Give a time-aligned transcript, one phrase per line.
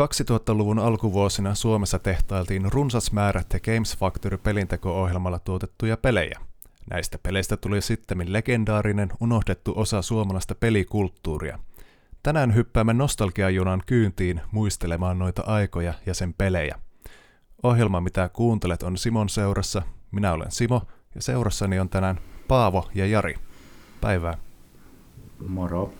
[0.00, 6.40] 2000-luvun alkuvuosina Suomessa tehtailtiin runsas määrä The Games Factory pelinteko-ohjelmalla tuotettuja pelejä.
[6.90, 11.58] Näistä peleistä tuli sitten legendaarinen, unohdettu osa suomalaista pelikulttuuria.
[12.22, 16.78] Tänään hyppäämme nostalgiajunan kyyntiin muistelemaan noita aikoja ja sen pelejä.
[17.62, 19.82] Ohjelma, mitä kuuntelet, on Simon seurassa.
[20.10, 20.82] Minä olen Simo
[21.14, 23.34] ja seurassani on tänään Paavo ja Jari.
[24.00, 24.38] Päivää.
[25.48, 25.92] Moro.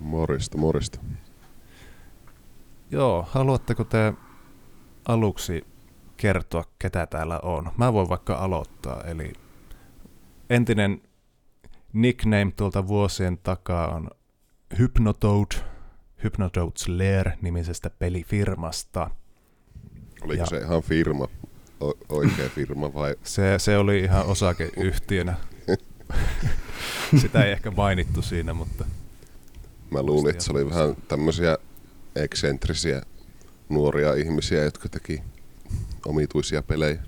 [0.00, 0.98] Morista, morista.
[2.90, 4.12] Joo, haluatteko te
[5.08, 5.64] aluksi
[6.16, 7.70] kertoa, ketä täällä on?
[7.76, 9.32] Mä voin vaikka aloittaa, eli
[10.50, 11.02] entinen
[11.92, 14.10] nickname tuolta vuosien takaa on
[14.78, 15.52] Hypnotoad,
[16.24, 19.10] Hypnotoad's Lair nimisestä pelifirmasta.
[20.22, 21.28] Oliko ja se ihan firma,
[21.80, 23.14] o- oikea firma vai?
[23.22, 25.34] Se, se oli ihan osakeyhtiönä.
[27.20, 28.84] Sitä ei ehkä mainittu siinä, mutta...
[29.90, 31.58] Mä luulin, että se oli vähän tämmöisiä
[32.16, 33.02] eksentrisiä
[33.68, 35.22] nuoria ihmisiä, jotka teki
[36.06, 37.02] omituisia pelejä.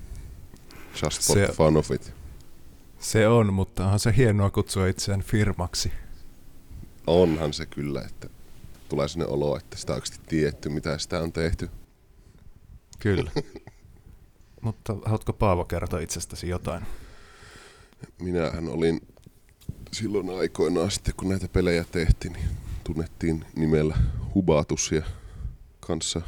[1.03, 2.13] Just for se, the fun of it.
[2.99, 5.93] Se on, mutta onhan se hienoa kutsua itseään firmaksi.
[7.07, 8.29] Onhan se kyllä, että
[8.89, 11.71] tulee sinne olo, että sitä on oikeasti tietty, mitä sitä on tehty.
[12.99, 13.31] Kyllä.
[14.61, 16.87] mutta haluatko Paavo kertoa itsestäsi jotain?
[18.23, 19.01] Minähän olin
[19.93, 22.49] silloin aikoinaan sitten, kun näitä pelejä tehtiin, niin
[22.87, 23.97] tunnettiin nimellä
[24.35, 25.03] Hubatus ja
[25.81, 26.23] kanssa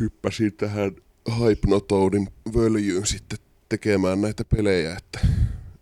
[0.00, 0.92] hyppäsin tähän
[1.38, 3.38] Hypnotoadin völjyyn sitten
[3.68, 5.18] tekemään näitä pelejä, että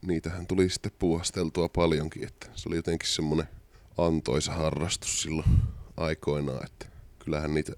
[0.06, 3.48] niitähän tuli sitten puhasteltua paljonkin, että se oli jotenkin semmoinen
[3.98, 5.48] antoisa harrastus silloin
[5.96, 6.86] aikoinaan, että
[7.18, 7.72] kyllähän niitä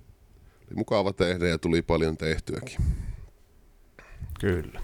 [0.67, 2.79] oli mukava tehdä ja tuli paljon tehtyäkin.
[4.41, 4.81] Kyllä.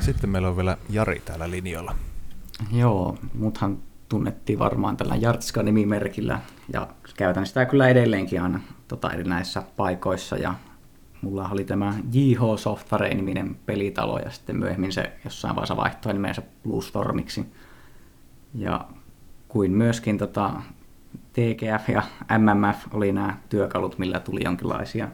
[0.00, 1.96] Sitten meillä on vielä Jari täällä linjalla.
[2.72, 6.38] Joo, muthan tunnettiin varmaan tällä Jartska-nimimerkillä
[6.72, 10.54] ja käytän sitä kyllä edelleenkin aina tota, näissä paikoissa ja
[11.22, 16.42] mulla oli tämä JH Software-niminen pelitalo ja sitten myöhemmin se jossain vaiheessa vaihtoi nimensä
[16.80, 17.46] Stormiksi.
[18.54, 18.88] Ja
[19.48, 20.50] kuin myöskin tota,
[21.32, 22.02] TGF ja
[22.38, 25.08] MMF oli nämä työkalut, millä tuli jonkinlaisia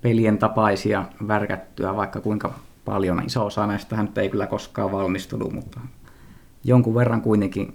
[0.00, 2.54] pelien tapaisia värkättyä, vaikka kuinka
[2.84, 3.22] paljon.
[3.26, 5.80] Iso osa näistä nyt ei kyllä koskaan valmistunut, mutta
[6.64, 7.72] jonkun verran kuitenkin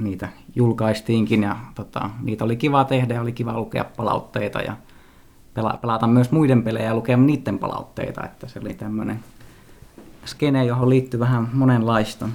[0.00, 4.76] niitä julkaistiinkin ja tota, niitä oli kiva tehdä ja oli kiva lukea palautteita ja
[5.54, 9.20] pela- pelata myös muiden pelejä ja lukea niiden palautteita, että se oli tämmöinen
[10.24, 12.28] skene, johon liittyy vähän monenlaista.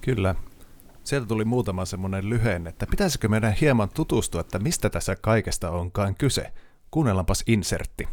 [0.00, 0.34] Kyllä.
[1.04, 6.14] Sieltä tuli muutama semmoinen lyhenne, että pitäisikö meidän hieman tutustua, että mistä tässä kaikesta onkaan
[6.14, 6.52] kyse.
[6.90, 8.08] Kuunnellaanpas insertti.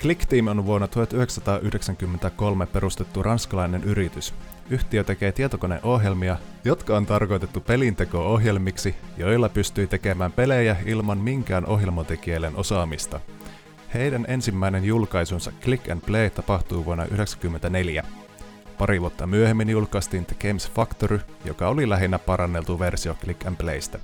[0.00, 4.34] ClickTeam on vuonna 1993 perustettu ranskalainen yritys.
[4.70, 13.20] Yhtiö tekee tietokoneohjelmia, jotka on tarkoitettu pelinteko-ohjelmiksi, joilla pystyy tekemään pelejä ilman minkään ohjelmointikielen osaamista.
[13.94, 18.04] Heidän ensimmäinen julkaisunsa Click and Play tapahtui vuonna 1994.
[18.78, 23.98] Pari vuotta myöhemmin julkaistiin The Games Factory, joka oli lähinnä paranneltu versio Click and Playstä.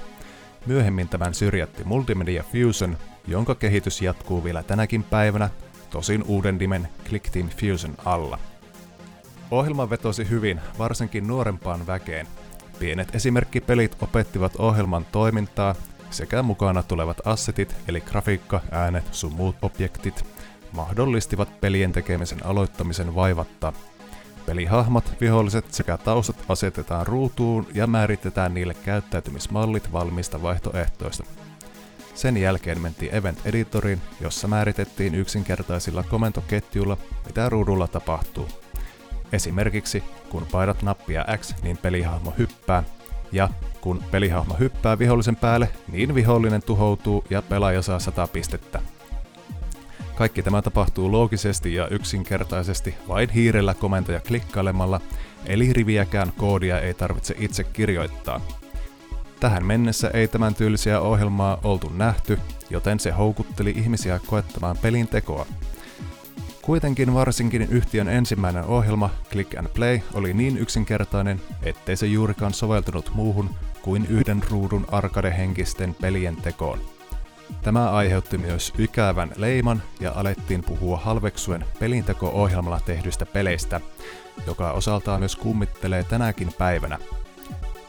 [0.66, 2.96] Myöhemmin tämän syrjätti Multimedia Fusion,
[3.26, 5.50] jonka kehitys jatkuu vielä tänäkin päivänä
[5.96, 6.88] tosin uuden nimen
[7.32, 8.38] Team Fusion alla.
[9.50, 12.26] Ohjelma vetosi hyvin, varsinkin nuorempaan väkeen.
[12.78, 15.74] Pienet esimerkkipelit opettivat ohjelman toimintaa
[16.10, 20.24] sekä mukana tulevat assetit eli grafiikka, äänet sun muut objektit
[20.72, 23.72] mahdollistivat pelien tekemisen aloittamisen vaivatta.
[24.46, 31.24] Pelihahmot, viholliset sekä taustat asetetaan ruutuun ja määritetään niille käyttäytymismallit valmista vaihtoehtoista.
[32.16, 36.96] Sen jälkeen mentiin Event Editoriin, jossa määritettiin yksinkertaisilla komentoketjuilla,
[37.26, 38.48] mitä ruudulla tapahtuu.
[39.32, 42.82] Esimerkiksi, kun painat nappia X, niin pelihahmo hyppää,
[43.32, 43.48] ja
[43.80, 48.82] kun pelihahmo hyppää vihollisen päälle, niin vihollinen tuhoutuu ja pelaaja saa 100 pistettä.
[50.14, 55.00] Kaikki tämä tapahtuu loogisesti ja yksinkertaisesti vain hiirellä komentoja klikkailemalla,
[55.46, 58.40] eli riviäkään koodia ei tarvitse itse kirjoittaa–
[59.40, 62.38] Tähän mennessä ei tämän tyylisiä ohjelmaa oltu nähty,
[62.70, 65.46] joten se houkutteli ihmisiä koettamaan pelin tekoa.
[66.62, 73.10] Kuitenkin varsinkin yhtiön ensimmäinen ohjelma, Click and Play, oli niin yksinkertainen, ettei se juurikaan soveltunut
[73.14, 73.50] muuhun
[73.82, 76.78] kuin yhden ruudun arkadehenkisten pelien tekoon.
[77.62, 83.80] Tämä aiheutti myös ikävän leiman ja alettiin puhua halveksuen pelinteko-ohjelmalla tehdyistä peleistä,
[84.46, 86.98] joka osaltaan myös kummittelee tänäkin päivänä–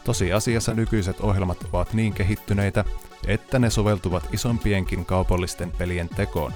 [0.07, 2.85] Tosiasiassa nykyiset ohjelmat ovat niin kehittyneitä,
[3.27, 6.53] että ne soveltuvat isompienkin kaupallisten pelien tekoon.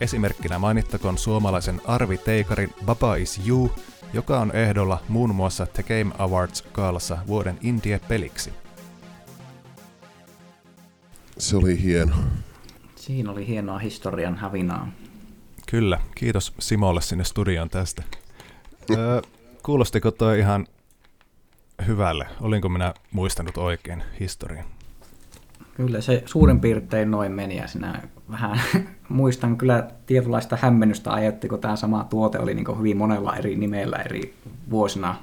[0.00, 3.70] Esimerkkinä mainittakoon suomalaisen Arvi Teikarin Baba is You,
[4.12, 8.52] joka on ehdolla muun muassa The Game Awards-kaalassa vuoden Indie-peliksi.
[11.38, 12.16] Se oli hieno.
[12.96, 14.92] Siinä oli hienoa historian hävinaa.
[15.70, 18.02] Kyllä, kiitos Simolle sinne studioon tästä.
[18.90, 19.20] Öö,
[19.62, 20.66] kuulostiko toi ihan
[21.86, 22.26] hyvälle?
[22.40, 24.64] Olinko minä muistanut oikein historian?
[25.74, 28.60] Kyllä se suurin piirtein noin meni ja sinä vähän
[29.08, 33.96] muistan kyllä tietynlaista hämmennystä ajatti, kun tämä sama tuote oli niin hyvin monella eri nimellä
[33.96, 34.34] eri
[34.70, 35.16] vuosina.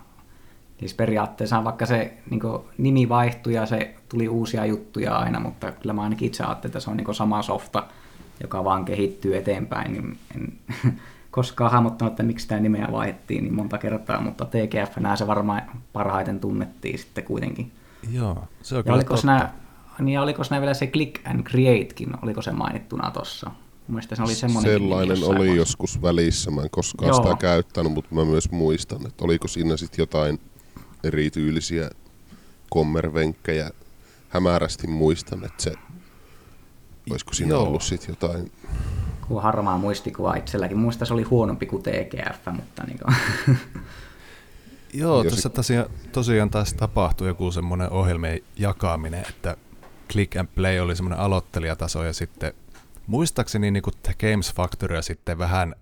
[0.79, 2.41] Siis periaatteessa vaikka se niin
[2.77, 6.79] nimi vaihtui ja se tuli uusia juttuja aina, mutta kyllä mä ainakin itse ajattelin, että
[6.79, 7.83] se on niin sama softa,
[8.41, 10.53] joka vaan kehittyy eteenpäin, niin en
[11.35, 15.61] koskaan hahmottanut, että miksi tämä nimeä vaihdettiin niin monta kertaa, mutta TGF se varmaan
[15.93, 17.71] parhaiten tunnettiin sitten kuitenkin.
[18.11, 19.21] Joo, se on ja kyllä oliko totta.
[19.21, 19.49] Sinä,
[19.99, 23.51] niin oliko siinä vielä se Click and Createkin, oliko se mainittuna tuossa?
[23.87, 27.23] Mielestäni se oli semmoinen Sellainen oli joskus välissä, mä en koskaan Joo.
[27.23, 30.39] sitä käyttänyt, mutta mä myös muistan, että oliko siinä sitten jotain
[31.03, 31.89] erityylisiä
[32.69, 33.69] kommervenkkejä.
[34.29, 35.73] Hämärästi muistan, että se,
[37.09, 37.63] olisiko siinä Joo.
[37.63, 38.51] ollut sitten jotain,
[39.27, 40.77] Kun harmaa muistikuva itselläkin.
[40.77, 43.15] Muista se oli huonompi kuin TGF, mutta niin kuin,
[44.93, 49.57] Joo, tässä se- tosiaan, tosiaan taas tapahtui joku semmoinen ohjelmien jakaminen, että
[50.11, 52.53] Click and Play oli semmoinen aloittelijataso ja sitten
[53.07, 55.75] muistaakseni niin kuin Games Factory sitten vähän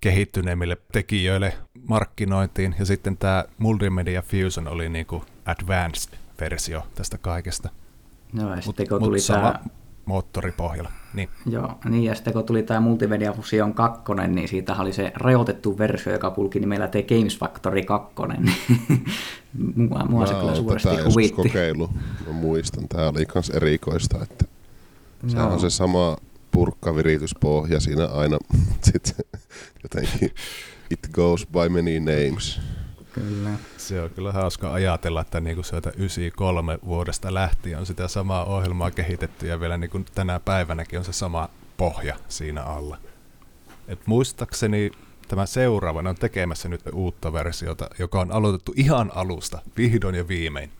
[0.00, 1.54] kehittyneemmille tekijöille
[1.88, 7.68] markkinointiin ja sitten tämä Multimedia Fusion oli niin kuin advanced-versio tästä kaikesta.
[8.32, 9.64] no, ja Mut- sitten kun mut tuli sama tämä
[10.04, 10.90] moottoripohjalla.
[11.16, 11.28] Niin.
[11.46, 15.78] Joo, niin ja sitten kun tuli tämä Multimedia Fusion 2, niin siitä oli se rajoitettu
[15.78, 18.52] versio, joka kulki nimellä The Games Factory 2, niin
[19.88, 21.32] mua, mua se Mä kyllä suuresti tätä huvitti.
[21.36, 21.90] kokeilu.
[22.26, 24.44] Mä muistan, tää oli kans erikoista, että
[25.28, 25.52] sehän Joo.
[25.54, 26.16] on se sama
[26.50, 28.38] purkkavirityspohja siinä aina
[28.84, 29.16] sit
[29.82, 30.30] jotenkin
[30.90, 32.60] it goes by many names.
[33.16, 33.50] Kyllä.
[33.76, 38.44] Se on kyllä hauska ajatella, että niin kuin sieltä 93 vuodesta lähtien on sitä samaa
[38.44, 42.98] ohjelmaa kehitetty ja vielä niin kuin tänä päivänäkin on se sama pohja siinä alla.
[43.88, 44.90] Et muistaakseni
[45.28, 50.70] tämä seuraava on tekemässä nyt uutta versiota, joka on aloitettu ihan alusta, vihdoin ja viimein.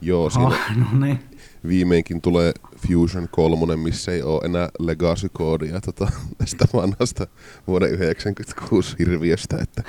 [0.00, 1.20] Joo, siinä Oh, no niin.
[1.68, 2.52] viimeinkin tulee
[2.88, 6.08] Fusion 3, missä ei ole enää legacy-koodia tota,
[6.38, 7.26] tästä vanhasta
[7.66, 9.82] vuoden 96 hirviöstä, että.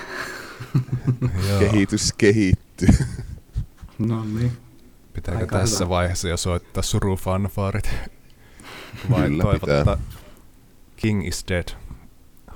[1.59, 2.87] Kehitys kehittyy.
[3.99, 4.51] No niin.
[5.13, 5.89] Pitääkö Aika tässä hyvä.
[5.89, 7.89] vaiheessa jo soittaa surufanfaarit?
[9.11, 9.97] Vai Kyllä toivottaa pitää.
[10.95, 11.67] King is dead,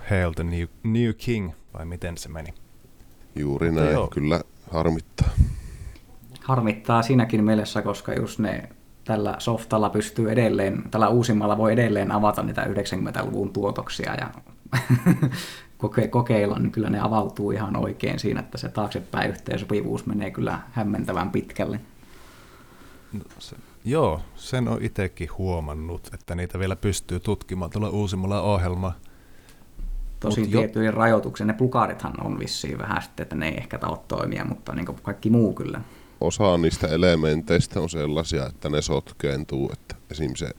[0.09, 2.53] hail the new, new king, vai miten se meni?
[3.35, 4.07] Juuri Mutta näin, joo.
[4.07, 5.29] kyllä harmittaa.
[6.43, 8.69] Harmittaa siinäkin mielessä, koska just ne
[9.03, 14.29] tällä softalla pystyy edelleen, tällä uusimmalla voi edelleen avata niitä 90-luvun tuotoksia ja
[15.81, 20.59] koke- kokeilla, niin kyllä ne avautuu ihan oikein siinä, että se taaksepäin yhteensopivuus menee kyllä
[20.71, 21.79] hämmentävän pitkälle.
[23.13, 23.55] No, se,
[23.85, 28.95] joo, sen on itsekin huomannut, että niitä vielä pystyy tutkimaan tuolla uusimmalla ohjelmalla.
[30.19, 33.77] Tosin Mut jo- tiettyjen rajoituksen, ne plukarithan on vissiin vähän sitten, että ne ei ehkä
[33.77, 35.81] taho toimia, mutta niin kaikki muu kyllä.
[36.21, 40.31] Osa niistä elementeistä on sellaisia, että ne sotkeentuu, että esim.
[40.35, 40.49] se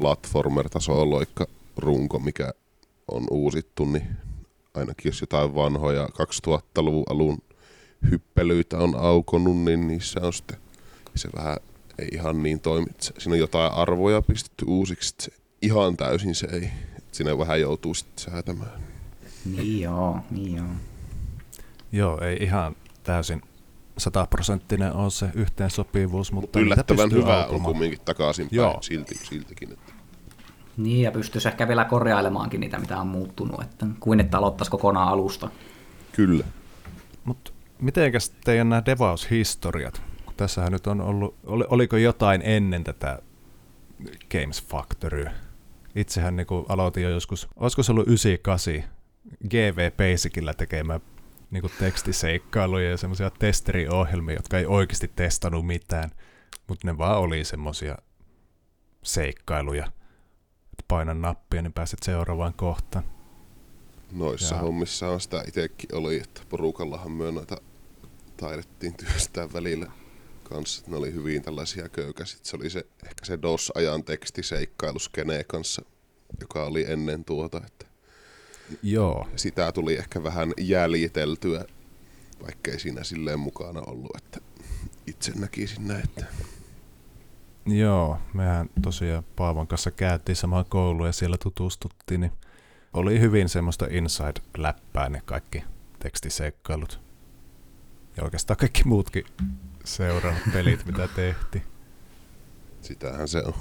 [0.00, 1.46] platformer-taso loikka
[1.76, 2.52] runko, mikä
[3.08, 4.06] on uusittu, niin
[4.74, 7.38] ainakin jos jotain vanhoja 2000-luvun alun
[8.10, 10.58] hyppelyitä on aukonut, niin niissä on sitten
[11.14, 11.56] se vähän
[11.98, 12.86] ei ihan niin toimi.
[13.00, 16.64] Siinä on jotain arvoja pistetty uusiksi, että se ihan täysin se ei.
[16.98, 18.82] että Siinä vähän joutuu sitten säätämään.
[19.44, 20.66] Niin joo, niin joo.
[21.92, 23.42] Joo, ei ihan täysin
[23.98, 29.72] sataprosenttinen ole se yhteensopivuus, mutta yllättävän pystyy hyvä on kumminkin takaisinpäin silti, siltikin.
[29.72, 29.92] Että
[30.82, 35.08] Niin, ja pystyisi ehkä vielä korjailemaankin niitä, mitä on muuttunut, että kuin että aloittaisi kokonaan
[35.08, 35.50] alusta.
[36.12, 36.44] kyllä.
[37.24, 40.02] Mutta mitenkäs teidän nämä devaushistoriat?
[40.36, 43.18] Tässähän nyt on ollut, oli, oliko jotain ennen tätä
[44.30, 45.26] Games Factory?
[45.94, 48.90] Itsehän niin aloitin jo joskus, olisiko se ollut 98
[49.48, 51.00] GV Basicillä tekemään
[51.50, 56.10] niin tekstiseikkailuja ja semmoisia testeriohjelmia, jotka ei oikeasti testannut mitään,
[56.66, 57.96] mutta ne vaan oli semmoisia
[59.02, 59.92] seikkailuja,
[60.80, 63.04] että painan nappia, niin pääset seuraavaan kohtaan.
[64.12, 64.62] Noissa Jaa.
[64.64, 67.56] hommissa on sitä itsekin oli, että porukallahan myö noita
[68.36, 69.92] taidettiin työstää välillä
[70.44, 70.82] kanssa.
[70.86, 72.44] Ne oli hyvin tällaisia köykäisit.
[72.44, 75.82] Se oli se, ehkä se DOS-ajan tekstiseikkailuskene kanssa,
[76.40, 77.60] joka oli ennen tuota.
[77.66, 77.86] Että
[78.82, 81.64] Joo, sitä tuli ehkä vähän jäljiteltyä,
[82.42, 84.40] vaikkei siinä silleen mukana ollut, että
[85.06, 86.26] itse näkisin näin, että
[87.78, 92.32] Joo, mehän tosiaan Paavan kanssa käytiin samaan kouluun ja siellä tutustuttiin, niin
[92.92, 95.64] oli hyvin semmoista inside-läppää ne kaikki
[95.98, 97.00] tekstiseikkailut.
[98.16, 99.24] Ja oikeastaan kaikki muutkin
[99.84, 101.62] seuraavat pelit, mitä tehtiin.
[102.80, 103.54] Sitähän se on.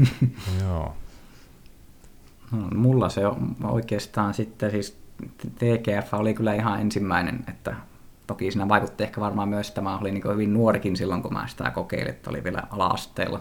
[0.62, 0.96] Joo.
[2.52, 4.98] No, mulla se on oikeastaan sitten siis
[5.58, 7.76] TGF oli kyllä ihan ensimmäinen, että
[8.28, 11.46] toki siinä vaikutti ehkä varmaan myös, että mä olin niin hyvin nuorikin silloin, kun mä
[11.46, 13.40] sitä kokeilin, että oli vielä ala-asteella.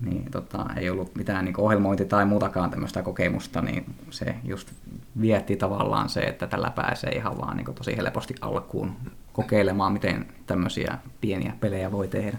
[0.00, 4.72] Niin tota, ei ollut mitään niin ohjelmointi- tai muutakaan tämmöistä kokemusta, niin se just
[5.20, 8.96] vietti tavallaan se, että tällä pääsee ihan vaan niin tosi helposti alkuun
[9.32, 12.38] kokeilemaan, miten tämmöisiä pieniä pelejä voi tehdä.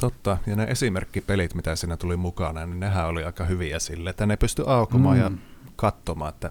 [0.00, 4.26] Totta, ja ne esimerkkipelit, mitä siinä tuli mukana, niin nehän oli aika hyviä sille, että
[4.26, 5.22] ne pystyi aukomaan mm.
[5.22, 5.30] ja
[5.76, 6.50] katsomaan, että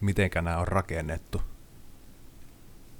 [0.00, 1.42] miten nämä on rakennettu.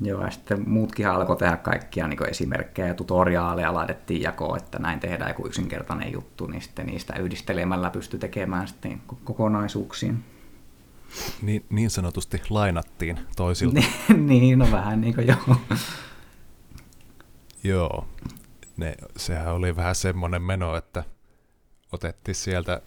[0.00, 5.00] Joo, ja sitten muutkin alkoi tehdä kaikkia niin esimerkkejä ja tutoriaaleja laitettiin jakoon, että näin
[5.00, 10.24] tehdään joku yksinkertainen juttu, niin sitten niistä yhdistelemällä pystyi tekemään sitten kokonaisuuksiin.
[11.42, 13.80] Niin, niin sanotusti lainattiin toisilta.
[14.16, 15.56] niin, no vähän niin kuin joo.
[17.64, 18.08] joo,
[18.76, 21.04] ne, sehän oli vähän semmoinen meno, että
[21.92, 22.82] otettiin sieltä,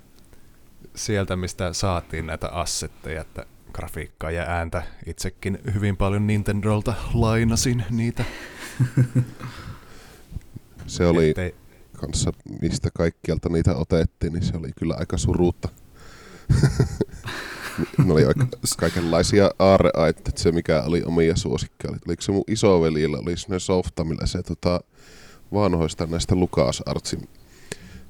[0.96, 4.84] sieltä, mistä saatiin näitä assetteja, että grafiikkaa ja ääntä.
[5.06, 8.26] Itsekin hyvin paljon Nintendolta lainasin niitä.
[10.88, 11.56] se oli Ettei...
[11.98, 15.70] kanssa, mistä kaikkialta niitä otettiin, niin se oli kyllä aika suruutta.
[18.06, 18.48] ne oli aika
[18.78, 21.94] kaikenlaisia aarreaita, että se mikä oli omia suosikkeja.
[22.08, 24.82] Oliko se mun isoveljillä, oli se softa, millä se tota,
[25.54, 27.30] vanhoista näistä Lucas Artsin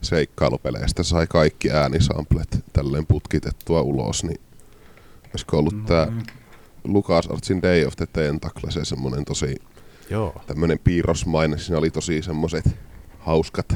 [0.02, 4.42] seikkailupeleistä sai kaikki äänisamplet tälleen putkitettua ulos, niin
[5.34, 6.08] olisiko ollut no, tämä
[6.84, 9.56] Lucas Artsin Day of the Tentacle, se semmoinen tosi
[10.10, 10.42] Joo.
[10.48, 12.66] tämmöinen piirrosmainen, siinä oli tosi semmoiset
[13.20, 13.76] hauskat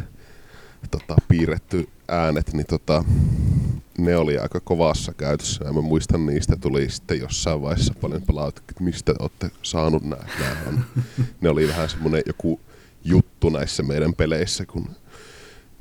[0.91, 3.03] tota, piirretty äänet, niin tota,
[3.97, 8.71] ne oli aika kovassa käytössä ja mä muistan niistä tuli sitten jossain vaiheessa paljon palautetta,
[8.71, 10.24] että mistä olette saanut nämä.
[11.41, 12.59] Ne oli vähän semmoinen joku
[13.03, 14.89] juttu näissä meidän peleissä, kun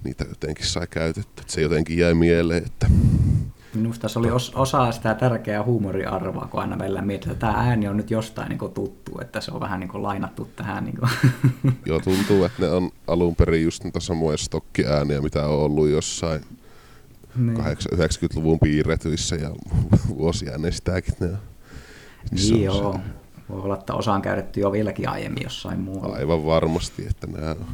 [0.05, 1.43] niitä jotenkin sai käytetty.
[1.47, 2.87] Se jotenkin jäi mieleen, että
[3.75, 7.89] Minusta se oli os, osa sitä tärkeää huumoriarvoa, kun aina välillä mietin, että tämä ääni
[7.89, 10.85] on nyt jostain niin tuttu, että se on vähän niin lainattu tähän.
[10.85, 10.99] Niin
[11.87, 16.41] Joo, tuntuu, että ne on alun perin just niitä samoja stokkiääniä, mitä on ollut jossain
[17.37, 17.59] niin.
[17.95, 19.51] 90-luvun piirretyissä ja
[20.19, 21.15] vuosia ennen sitäkin.
[21.21, 21.39] Ne on.
[22.31, 22.93] Niin joo.
[22.93, 22.99] Se.
[23.49, 26.17] Voi olla, että osa on käytetty jo vieläkin aiemmin jossain muualla.
[26.17, 27.67] Aivan varmasti, että nämä on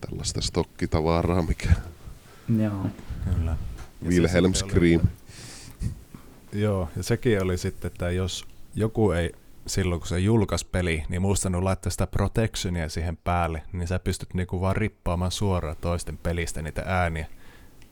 [0.00, 1.70] tällaista stokkitavaraa, mikä...
[2.62, 2.86] Joo.
[3.34, 3.56] Kyllä.
[4.04, 5.00] Wilhelm Scream.
[6.52, 9.32] Joo, ja sekin oli sitten, että jos joku ei
[9.66, 14.34] silloin kun se julkaisi peli, niin muistanut laittaa sitä protectionia siihen päälle, niin sä pystyt
[14.34, 17.26] niinku vaan rippaamaan suoraan toisten pelistä niitä ääniä.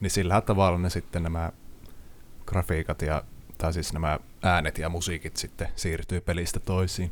[0.00, 1.52] Niin sillä tavalla ne sitten nämä
[2.46, 3.24] grafiikat ja,
[3.58, 7.10] tai siis nämä äänet ja musiikit sitten siirtyy pelistä toisiin.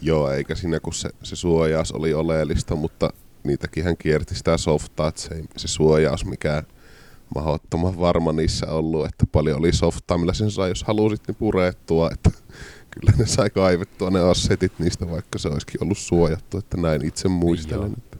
[0.00, 3.10] Joo, eikä siinä kun se, se suojaus oli oleellista, mutta
[3.44, 6.62] niitäkin hän kierti sitä softaa, että se, se suojaus mikään
[7.34, 12.10] mahdottoman varma niissä ollut, että paljon oli softaa, millä sen sai, jos halusit, niin purettua,
[12.12, 12.30] että
[12.94, 17.28] kyllä ne sai kaivettua ne assetit niistä, vaikka se olisikin ollut suojattu, että näin itse
[17.28, 17.80] muistelen.
[17.80, 18.18] Joo, että.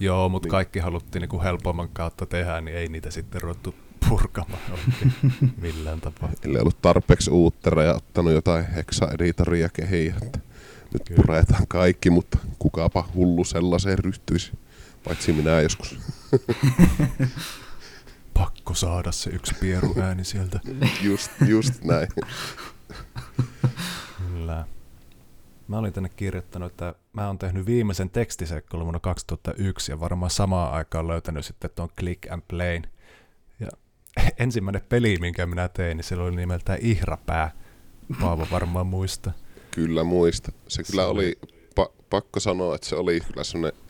[0.00, 0.50] Joo mutta niin.
[0.50, 3.74] kaikki haluttiin niin kuin helpomman kautta tehdä, niin ei niitä sitten ruvettu
[4.08, 4.78] purkamaan
[5.62, 6.30] millään tapaa.
[6.44, 10.38] Eli ollut tarpeeksi uuttera ja ottanut jotain heksa-editoria kehiin, että
[10.92, 11.22] nyt Kyllä.
[11.22, 14.52] puretaan kaikki, mutta kukapa hullu sellaiseen ryhtyisi,
[15.04, 15.98] paitsi minä joskus.
[18.38, 20.60] pakko saada se yksi pieru ääni sieltä.
[21.08, 22.08] just, just näin.
[24.18, 24.66] Kyllä.
[25.68, 30.72] Mä olin tänne kirjoittanut, että mä oon tehnyt viimeisen tekstiseikkailun vuonna 2001 ja varmaan samaan
[30.72, 32.80] aikaan löytänyt sitten tuon Click and Play.
[33.60, 33.68] Ja
[34.44, 37.50] ensimmäinen peli, minkä minä tein, niin se oli nimeltään Ihräpää.
[38.20, 39.32] Paavo varmaan muista.
[39.70, 40.52] Kyllä muista.
[40.68, 41.38] Se kyllä se oli,
[41.80, 43.80] pa- pakko sanoa, että se oli kyllä semmoinen,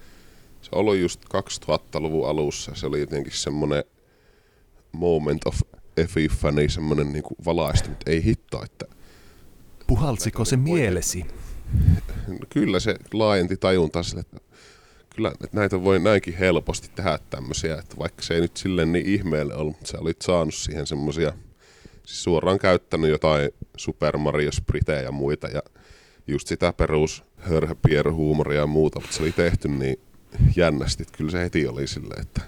[0.62, 2.72] se oli just 2000-luvun alussa.
[2.74, 3.84] Se oli jotenkin semmoinen
[4.92, 5.60] moment of
[5.96, 8.86] epiphany, semmoinen niin valaistu, mutta ei hitto, että...
[9.86, 11.24] Puhalsiko se mielesi?
[12.54, 14.40] Kyllä se laajenti tajuntaa sille, että
[15.16, 19.06] kyllä että näitä voi näinkin helposti tehdä tämmöisiä, että vaikka se ei nyt silleen niin
[19.06, 21.32] ihmeelle ollut, mutta sä olit saanut siihen semmoisia,
[22.06, 25.62] siis suoraan käyttänyt jotain Super Mario Spritejä ja muita ja
[26.26, 29.96] just sitä perus hörhöpierhuumoria ja muuta, mutta se oli tehty niin
[30.56, 32.40] jännästi, että kyllä se heti oli silleen, että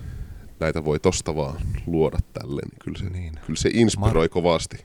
[0.61, 3.33] näitä voi tosta vaan luoda tälle, niin kyllä se, niin.
[3.47, 4.85] Kyllä se inspiroi Mar- kovasti.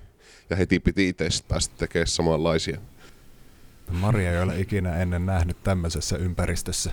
[0.50, 2.78] Ja heti piti itse päästä tekemään samanlaisia.
[3.92, 6.92] Maria ei ole ikinä ennen nähnyt tämmöisessä ympäristössä,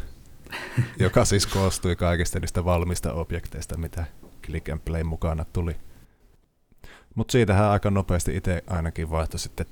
[0.98, 4.04] joka siis koostui kaikista niistä valmista objekteista, mitä
[4.46, 5.76] Click and Play mukana tuli.
[7.14, 9.66] Mutta siitähän aika nopeasti itse ainakin vaihtoi sitten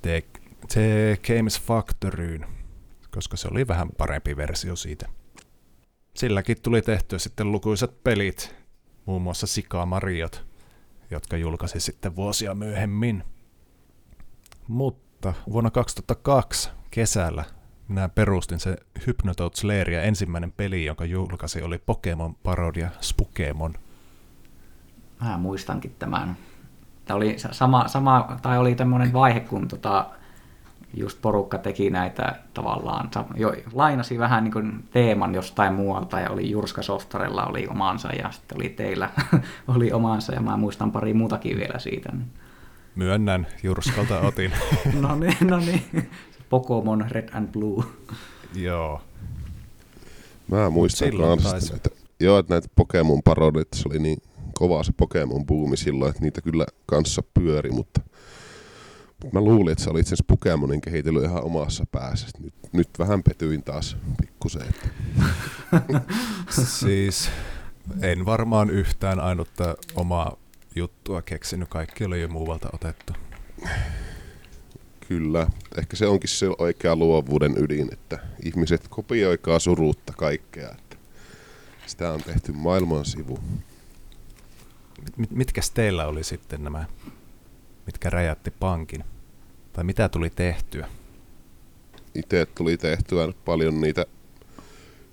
[0.69, 2.47] se Games Factoryin,
[3.11, 5.09] koska se oli vähän parempi versio siitä.
[6.15, 8.55] Silläkin tuli tehtyä sitten lukuisat pelit,
[9.09, 10.47] muun muassa Sika Mariot,
[11.11, 13.25] jotka julkaisi sitten vuosia myöhemmin.
[14.69, 17.45] Mutta vuonna 2002 kesällä
[17.89, 23.75] minä perustin se Hypnotoad Slayer ja ensimmäinen peli, jonka julkaisi, oli Pokemon-parodia Spukemon.
[25.21, 26.37] Mä muistankin tämän.
[27.05, 30.11] Tämä oli sama, sama tai oli tämmöinen vaihe, kun tota,
[30.95, 36.51] just porukka teki näitä tavallaan, jo, lainasi vähän niin kuin teeman jostain muualta ja oli
[36.51, 39.11] Jurska Softarella oli omansa ja sitten oli teillä
[39.77, 42.13] oli omansa ja mä muistan pari muutakin vielä siitä.
[42.13, 42.27] Niin.
[42.95, 44.53] Myönnän, Jurskalta otin.
[45.03, 46.11] no niin, no niin.
[46.49, 47.85] Pokemon Red and Blue.
[48.55, 49.01] Joo.
[50.51, 51.11] Mä muistan
[51.43, 51.91] kanssa, että,
[52.21, 54.19] joo, että näitä Pokemon parodit, se oli niin
[54.55, 58.01] kova se Pokemon buumi silloin, että niitä kyllä kanssa pyöri, mutta
[59.33, 62.29] Mä luulin, että se oli itse asiassa Pokemonin kehitellyt ihan omassa päässä.
[62.41, 64.63] Nyt, nyt vähän petyin taas pikkusen.
[64.63, 64.89] Että.
[66.81, 67.31] siis
[68.03, 70.37] en varmaan yhtään ainutta omaa
[70.77, 71.69] juttua keksinyt.
[71.69, 73.13] Kaikki oli jo muualta otettu.
[75.09, 75.47] Kyllä.
[75.79, 80.69] Ehkä se onkin se oikea luovuuden ydin, että ihmiset kopioikaa suruutta kaikkea.
[80.69, 80.97] Että
[81.87, 83.39] sitä on tehty maailman sivu.
[85.17, 86.85] Mit, mitkäs teillä oli sitten nämä
[87.89, 89.05] mitkä räjäytti pankin?
[89.73, 90.89] Tai mitä tuli tehtyä?
[92.15, 94.07] Itse tuli tehtyä paljon niitä,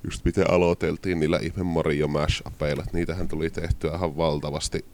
[0.03, 2.85] just miten aloiteltiin niillä ihme Mario Mash-apeilla.
[2.93, 4.85] Niitähän tuli tehtyä ihan valtavasti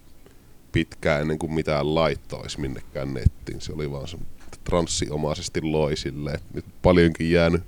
[0.72, 3.62] pitkään ennen kuin mitään laittoisi minnekään nettiin.
[3.62, 4.18] Se oli vaan se
[4.64, 6.40] transsiomaisesti loi silleen.
[6.54, 7.64] Nyt paljonkin jäänyt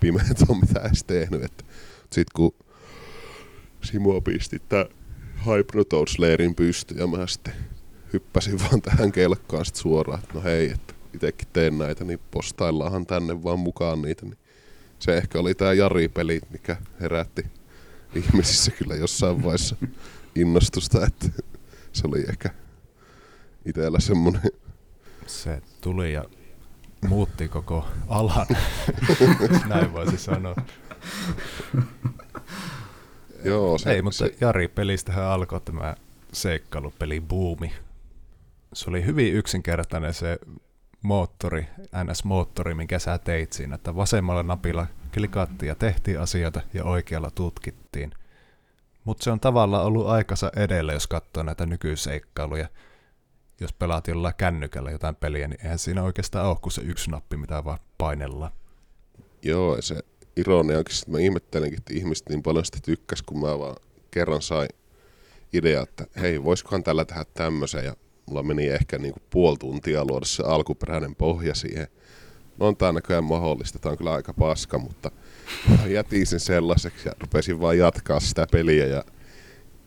[0.00, 1.64] pimeät on mitä edes tehnyt.
[2.00, 2.54] Sitten kun
[3.84, 4.86] Simo pisti tää
[5.46, 7.71] Hypnotoad Slayerin pystyyn ja mä sitten
[8.12, 13.06] hyppäsin vaan tähän kelkkaan sit suoraan, että no hei, että itsekin teen näitä, niin postaillaanhan
[13.06, 14.26] tänne vaan mukaan niitä.
[14.26, 14.38] Niin
[14.98, 17.44] se ehkä oli tämä Jari-peli, mikä herätti
[18.14, 19.76] ihmisissä kyllä jossain vaiheessa
[20.34, 21.28] innostusta, että
[21.92, 22.50] se oli ehkä
[23.64, 24.42] itsellä semmoinen.
[25.26, 26.24] Se tuli ja
[27.08, 28.46] muutti koko alan,
[29.68, 30.56] näin voisi sanoa.
[33.44, 34.34] Joo, se, Ei, mutta se...
[34.40, 35.94] Jari-pelistähän alkoi tämä
[36.32, 37.72] seikkailupeli buumi
[38.72, 40.38] se oli hyvin yksinkertainen se
[41.02, 47.30] moottori, NS-moottori, minkä sä teit siinä, että vasemmalla napilla klikattiin ja tehtiin asioita ja oikealla
[47.30, 48.12] tutkittiin.
[49.04, 52.68] Mutta se on tavallaan ollut aikansa edellä, jos katsoo näitä nykyseikkailuja.
[53.60, 57.36] Jos pelaat jollain kännykällä jotain peliä, niin eihän siinä oikeastaan ole kuin se yksi nappi,
[57.36, 58.52] mitä vaan painellaan.
[59.42, 60.02] Joo, se
[60.36, 63.76] ironia onkin, että mä ihmettelenkin, että ihmiset niin paljon sitä tykkäs, kun mä vaan
[64.10, 64.68] kerran sain
[65.52, 70.04] idea, että hei, voisikohan tällä tehdä tämmöisen, ja mulla meni ehkä niin kuin puoli tuntia
[70.04, 71.86] luoda se alkuperäinen pohja siihen.
[72.58, 75.10] No on tämä näköjään mahdollista, tämä on kyllä aika paska, mutta
[75.86, 79.04] jätin sen sellaiseksi ja rupesin vaan jatkaa sitä peliä ja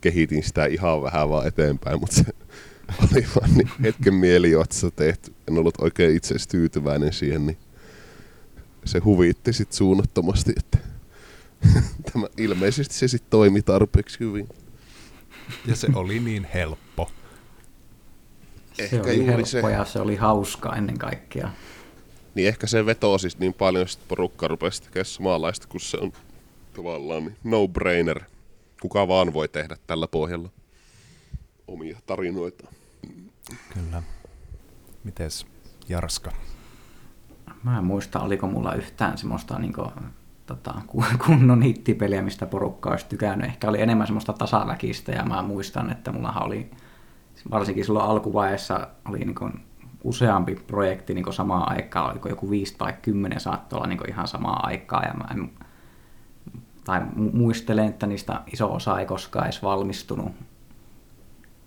[0.02, 2.24] kehitin sitä ihan vähän vaan eteenpäin, mutta se
[3.04, 5.34] oli vaan niin hetken mielijohtsa tehty.
[5.48, 7.58] En ollut oikein itse tyytyväinen siihen, niin
[8.86, 10.78] se huvitti sitten suunnattomasti, että
[12.12, 14.50] tämä, ilmeisesti se sitten toimi tarpeeksi hyvin.
[15.66, 16.85] Ja se oli niin helppo.
[18.80, 19.60] Ehkä se oli helppo se...
[19.60, 21.50] ja se oli hauska ennen kaikkea.
[22.36, 26.12] Niin ehkä se vetoo siis niin paljon, että porukka rupesi tekemään samanlaista, kun se on
[26.76, 28.22] tavallaan niin no-brainer.
[28.82, 30.50] Kuka vaan voi tehdä tällä pohjalla
[31.68, 32.68] omia tarinoita.
[33.74, 34.04] Kyllä.
[35.04, 35.46] Mites
[35.90, 36.32] Jarska?
[37.64, 39.90] Mä en muista, oliko mulla yhtään semmoista niin kuin,
[40.46, 40.74] tota,
[41.26, 43.48] kunnon hittipeliä, mistä porukka olisi tykännyt.
[43.48, 46.72] Ehkä oli enemmän semmoista tasaväkistä ja mä muistan, että mulla oli
[47.52, 49.54] varsinkin silloin alkuvaiheessa oli niin kuin
[50.04, 54.60] useampi projekti niin samaan aikaan, oliko joku viisi tai kymmenen saattoi olla niin ihan samaa
[54.66, 55.52] aikaa, ja mä en,
[56.84, 57.02] tai
[57.34, 60.32] muistelen, että niistä iso osa ei koskaan edes valmistunut.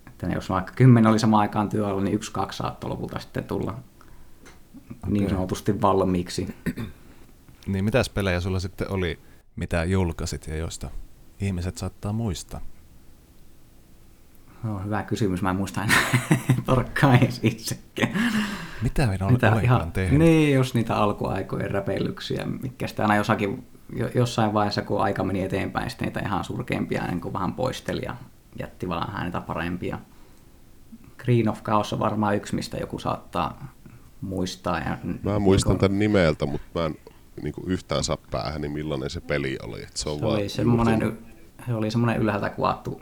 [0.07, 3.71] Että jos vaikka kymmenen oli samaan aikaan työllä, niin yksi, kaksi saattoi lopulta sitten tulla
[3.71, 5.13] okay.
[5.13, 6.55] niin sanotusti valmiiksi.
[7.67, 9.19] niin mitäs pelejä sulla sitten oli,
[9.57, 10.91] mitä julkaisit ja joista
[11.41, 12.61] ihmiset saattaa muistaa?
[14.63, 15.43] No, hyvä kysymys.
[15.43, 15.99] Mä en muista enää
[16.67, 18.33] tarkkaan edes itsekään.
[18.83, 20.19] Mitä minä olen Mitä ihan, tehnyt?
[20.19, 23.67] Niin, jos niitä alkuaikojen räpeilyksiä, mitkä sitten aina jossakin,
[24.15, 28.17] jossain vaiheessa, kun aika meni eteenpäin, sitten niitä ihan surkeimpia niin kuin vähän poisteli ja
[28.59, 29.99] jätti vaan niitä parempia.
[31.19, 33.73] Green of Chaos on varmaan yksi, mistä joku saattaa
[34.21, 34.79] muistaa.
[34.79, 36.97] Ja, mä muistan niin kuin, tämän nimeltä, mutta mä en
[37.43, 39.83] niin kuin yhtään saa päähän, niin millainen se peli oli.
[39.83, 41.19] Että se, on se, oli semmoinen,
[41.67, 43.01] se oli semmoinen ylhäältä kuvattu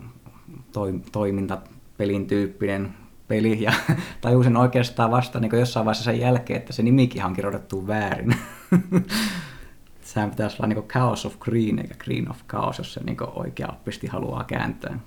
[0.77, 1.59] toi, toiminta
[1.97, 2.95] pelin tyyppinen
[3.29, 3.73] peli ja
[4.21, 8.37] tajusin oikeastaan vasta niin jossain vaiheessa sen jälkeen, että se nimikin on kirjoitettu väärin.
[10.03, 13.69] Sehän pitäisi olla niin Chaos of Green eikä Green of Chaos, jos se niin oikea
[13.69, 14.99] oppisti haluaa kääntää.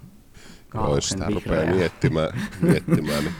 [0.74, 2.30] Joo, sitä rupeaa miettimään,
[2.62, 3.36] miettimään niin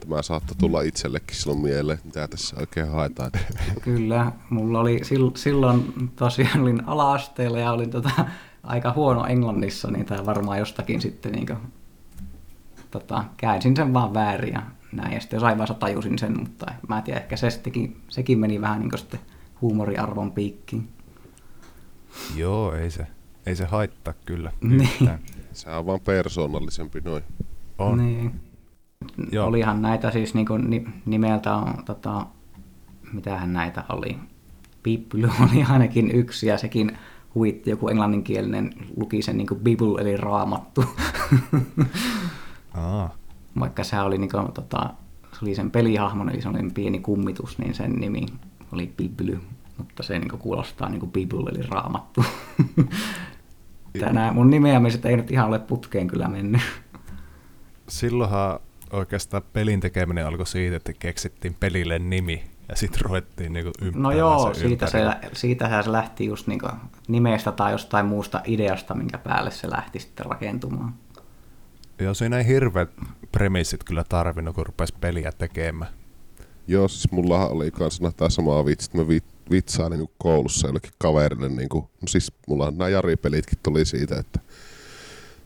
[0.00, 3.30] tämä saattoi tulla itsellekin silloin mieleen, mitä tässä oikein haetaan.
[3.82, 5.00] Kyllä, mulla oli
[5.34, 8.10] silloin tosiaan olin ala-asteella ja olin tota,
[8.62, 11.58] aika huono englannissa, niin tämä varmaan jostakin sitten niin kuin,
[12.90, 15.12] tota, käänsin sen vaan väärin ja näin.
[15.12, 18.60] Ja sitten jossain vaiheessa tajusin sen, mutta mä en tiedä, ehkä se sittenkin, sekin meni
[18.60, 19.20] vähän niin kuin sitten
[19.60, 20.88] huumoriarvon piikkiin.
[22.36, 23.06] Joo, ei se,
[23.46, 24.52] ei se haittaa kyllä.
[24.60, 25.10] Niin.
[25.52, 27.24] Se on vaan persoonallisempi noin.
[27.78, 27.98] On.
[27.98, 28.40] Niin.
[29.32, 29.46] Joo.
[29.46, 32.26] Olihan näitä siis niin kuin nimeltä on, tota,
[33.12, 34.18] mitähän näitä oli.
[34.82, 36.98] Bible oli ainakin yksi ja sekin
[37.34, 40.84] huitti joku englanninkielinen, luki sen niin kuin Bible eli raamattu.
[42.74, 43.14] Aa.
[43.60, 44.90] Vaikka se oli, niin kuin, tota,
[45.32, 48.26] se oli sen pelihahmon, eli se oli pieni kummitus, niin sen nimi
[48.72, 49.38] oli Bible,
[49.78, 52.24] mutta se niin kuin, kuulostaa niin kuin Bible eli raamattu.
[54.00, 56.62] Tänään mun nimeämiset ei nyt ihan ole putkeen kyllä mennyt.
[57.88, 58.60] Silloinhan
[58.92, 64.54] oikeastaan pelin tekeminen alkoi siitä, että keksittiin pelille nimi ja sitten ruvettiin niinku No joo,
[64.54, 64.98] se siitä se,
[65.32, 66.68] siitähän se lähti just niinku
[67.08, 70.94] nimestä tai jostain muusta ideasta, minkä päälle se lähti sitten rakentumaan.
[71.98, 72.90] Joo, siinä ei hirveät
[73.32, 75.90] premissit kyllä tarvinnut, kun rupesi peliä tekemään.
[76.66, 81.48] Joo, siis mulla oli kanssa tämä sama vitsi, että mä vitsailin niin koulussa jollekin kaverille.
[81.48, 84.40] Niin kuin, no siis mulla nämä Jari-pelitkin tuli siitä, että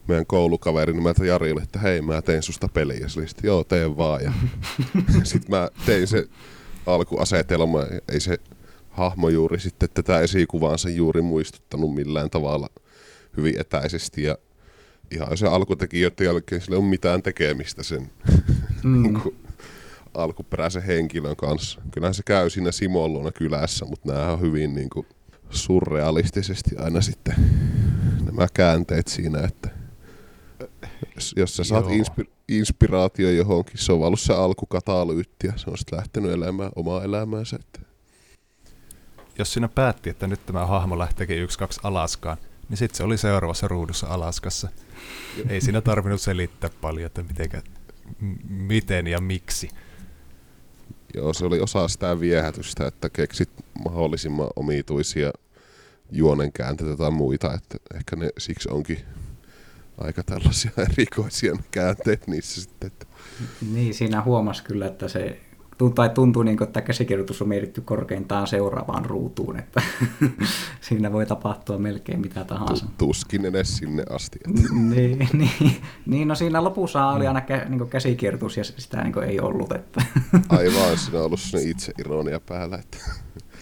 [0.09, 2.97] meidän koulukaveri nimeltä Jarille, että hei mä tein susta peliä.
[2.97, 4.23] Ja se sitten, joo teen vaan.
[4.23, 4.33] Ja
[5.23, 6.29] sitten mä tein se
[6.87, 7.81] alkuasetelma.
[8.13, 8.39] Ei se
[8.91, 12.69] hahmo juuri sitten tätä esikuvaansa juuri muistuttanut millään tavalla
[13.37, 14.23] hyvin etäisesti.
[14.23, 14.39] Ja
[15.11, 18.11] ihan se alkutekijöiden jälkeen sillä ei ole mitään tekemistä sen
[18.85, 19.03] mm.
[19.03, 19.35] Niinku
[20.15, 21.81] alkuperäisen henkilön kanssa.
[21.91, 25.07] Kyllähän se käy siinä Simon kylässä, mutta nämä on hyvin niin kuin
[25.51, 27.35] surrealistisesti aina sitten
[28.25, 29.71] nämä käänteet siinä, että
[31.37, 35.97] jos sä saat inspi- inspiraatio johonkin, se on ollut se alkukatalyytti ja se on sitten
[35.99, 37.57] lähtenyt elämään omaa elämäänsä.
[37.57, 37.81] Että.
[39.39, 42.37] Jos sinä päätti, että nyt tämä hahmo lähteekin yksi kaksi Alaskaan,
[42.69, 44.69] niin sitten se oli seuraavassa ruudussa Alaskassa.
[45.49, 47.63] Ei siinä tarvinnut selittää paljon, että mitenkä,
[48.21, 49.71] m- miten ja miksi.
[51.15, 53.51] Joo, se oli osa sitä viehätystä, että keksit
[53.85, 55.31] mahdollisimman omituisia
[56.11, 58.99] juonenkäänteitä tai muita, että ehkä ne siksi onkin
[59.99, 62.87] aika tällaisia erikoisia käänteet niissä sitten.
[62.87, 63.07] Että.
[63.73, 65.41] Niin, siinä huomasi kyllä, että se
[65.91, 69.83] tai tuntuu niin kuin, että käsikirjoitus on mietitty korkeintaan seuraavaan ruutuun, että
[70.81, 72.87] siinä voi tapahtua melkein mitä tahansa.
[72.99, 74.39] Tuskin edes sinne asti.
[74.73, 75.77] Niin, niin,
[76.07, 79.73] niin, no siinä lopussa oli aina kä, niin käsikirjoitus ja sitä niin ei ollut.
[79.73, 80.05] Että.
[80.49, 82.77] Aivan, siinä on ollut itse ironia päällä.
[82.77, 82.99] Että.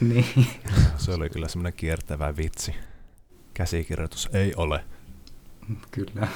[0.01, 0.47] niin.
[0.97, 2.75] Se oli kyllä semmoinen kiertävä vitsi.
[3.55, 4.85] Käsikirjoitus ei ole.
[5.91, 6.29] Kyllä.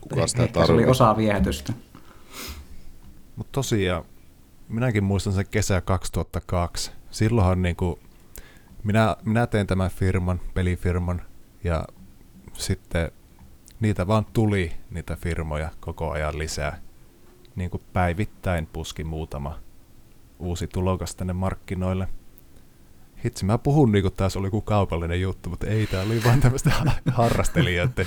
[0.00, 1.72] Kuka sitä Ehkä se oli osa viehätystä.
[3.36, 4.04] Mutta tosiaan,
[4.68, 6.90] minäkin muistan sen kesä 2002.
[7.10, 8.00] Silloinhan niin kuin,
[8.84, 11.22] minä, minä tein tämän firman, pelifirman,
[11.64, 11.84] ja
[12.52, 13.10] sitten
[13.80, 16.80] niitä vaan tuli, niitä firmoja koko ajan lisää.
[17.56, 19.58] Niin kuin päivittäin puski muutama
[20.38, 22.08] uusi tulokas tänne markkinoille.
[23.24, 26.40] Hitsi, mä puhun niin kuin taas oli joku kaupallinen juttu, mutta ei, tämä oli vaan
[26.40, 26.70] tämmöistä
[27.12, 28.06] harrastelijoiden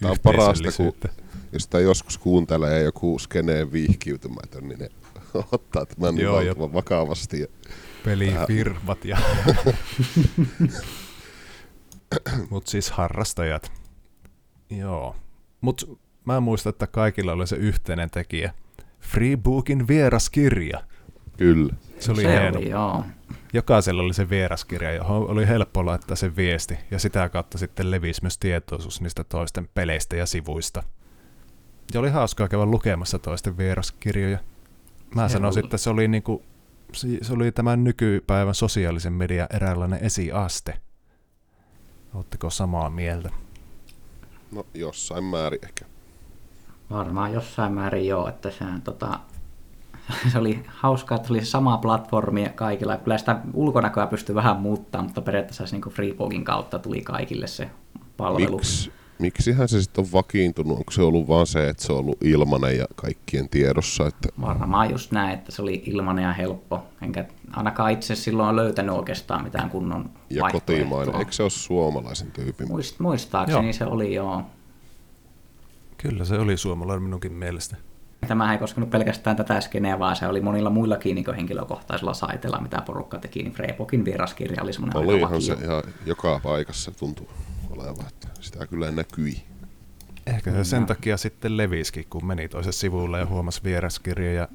[0.00, 0.92] Tämä on parasta, kun
[1.52, 4.88] jos sitä joskus kuuntelee joku skeneen viihkiytymätön, niin ne
[5.52, 7.40] ottaa tämän Joo, valtavan vakavasti.
[7.40, 7.46] Ja
[8.04, 9.18] pelifirmat ja...
[12.50, 13.72] Mut siis harrastajat.
[14.70, 15.16] Joo.
[15.60, 18.54] Mut mä muistan, että kaikilla oli se yhteinen tekijä.
[19.00, 20.80] Freebookin vieraskirja.
[21.38, 21.74] Kyllä.
[21.98, 22.58] Se oli se hieno.
[22.58, 23.04] Oli, joo.
[23.52, 28.22] Jokaisella oli se vieraskirja, johon oli helppo laittaa se viesti, ja sitä kautta sitten levisi
[28.22, 30.82] myös tietoisuus niistä toisten peleistä ja sivuista.
[31.94, 34.38] Ja oli hauskaa käydä lukemassa toisten vieraskirjoja.
[35.14, 36.42] Mä se sanoisin, että se oli, niinku,
[37.22, 40.78] se oli tämän nykypäivän sosiaalisen median eräänlainen esiaste.
[42.14, 43.30] Oletteko samaa mieltä?
[44.52, 45.84] No jossain määrin ehkä.
[46.90, 49.20] Varmaan jossain määrin joo, että sehän tota,
[50.32, 52.96] se oli hauskaa, että se oli sama platformi kaikilla.
[52.96, 57.70] Kyllä sitä ulkonäköä pystyi vähän muuttaa, mutta periaatteessa se niin Freepogin kautta tuli kaikille se
[58.16, 58.56] palvelu.
[58.56, 60.78] Miks, miksihän se sitten on vakiintunut?
[60.78, 64.06] Onko se ollut vaan se, että se on ollut ilmanen ja kaikkien tiedossa?
[64.06, 64.28] Että...
[64.40, 66.84] Varmaan just näin, että se oli ilmanen ja helppo.
[67.02, 71.16] Enkä ainakaan itse silloin löytänyt oikeastaan mitään kunnon Ja kotimainen.
[71.16, 72.68] Eikö se ole suomalaisen tyypin?
[72.68, 73.72] Muist, muistaakseni joo.
[73.72, 74.42] se oli joo.
[75.96, 77.76] Kyllä se oli suomalainen minunkin mielestä.
[78.26, 82.82] Tämä ei koskenut pelkästään tätä skeneä, vaan se oli monilla muillakin niin henkilökohtaisilla saitella, mitä
[82.86, 87.28] porukka teki, niin Freepokin vieraskirja oli semmoinen Olihan se ihan joka paikassa tuntuu
[87.70, 89.42] olevan, että sitä kyllä näkyi.
[90.26, 94.48] Ehkä se sen takia sitten levisikin, kun meni toisen sivulle ja huomasi vieraskirja ja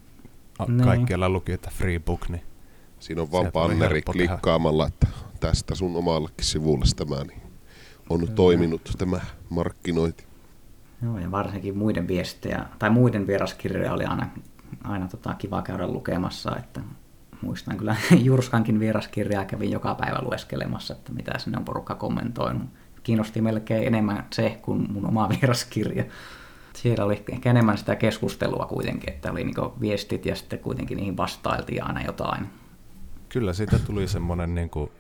[0.67, 0.83] Niin.
[0.83, 2.41] kaikkialla luki, että free book, niin
[2.99, 5.07] Siinä on vaan oli banneri klikkaamalla, että
[5.39, 7.41] tästä sun omallekin sivulle tämä niin
[8.09, 10.25] on toiminut tämä markkinointi.
[11.03, 14.29] Joo, ja varsinkin muiden viestejä, tai muiden vieraskirjoja oli aina,
[14.83, 16.81] aina tota, kiva käydä lukemassa, että
[17.41, 22.69] muistan kyllä Jurskankin vieraskirjaa kävin joka päivä lueskelemassa, että mitä sinne on porukka kommentoinut.
[23.03, 26.03] Kiinnosti melkein enemmän se kuin mun oma vieraskirja.
[26.73, 31.17] Siellä oli ehkä enemmän sitä keskustelua kuitenkin, että oli niinku viestit ja sitten kuitenkin niihin
[31.17, 32.49] vastailtiin aina jotain.
[33.29, 34.91] kyllä siitä tuli semmoinen niin kuin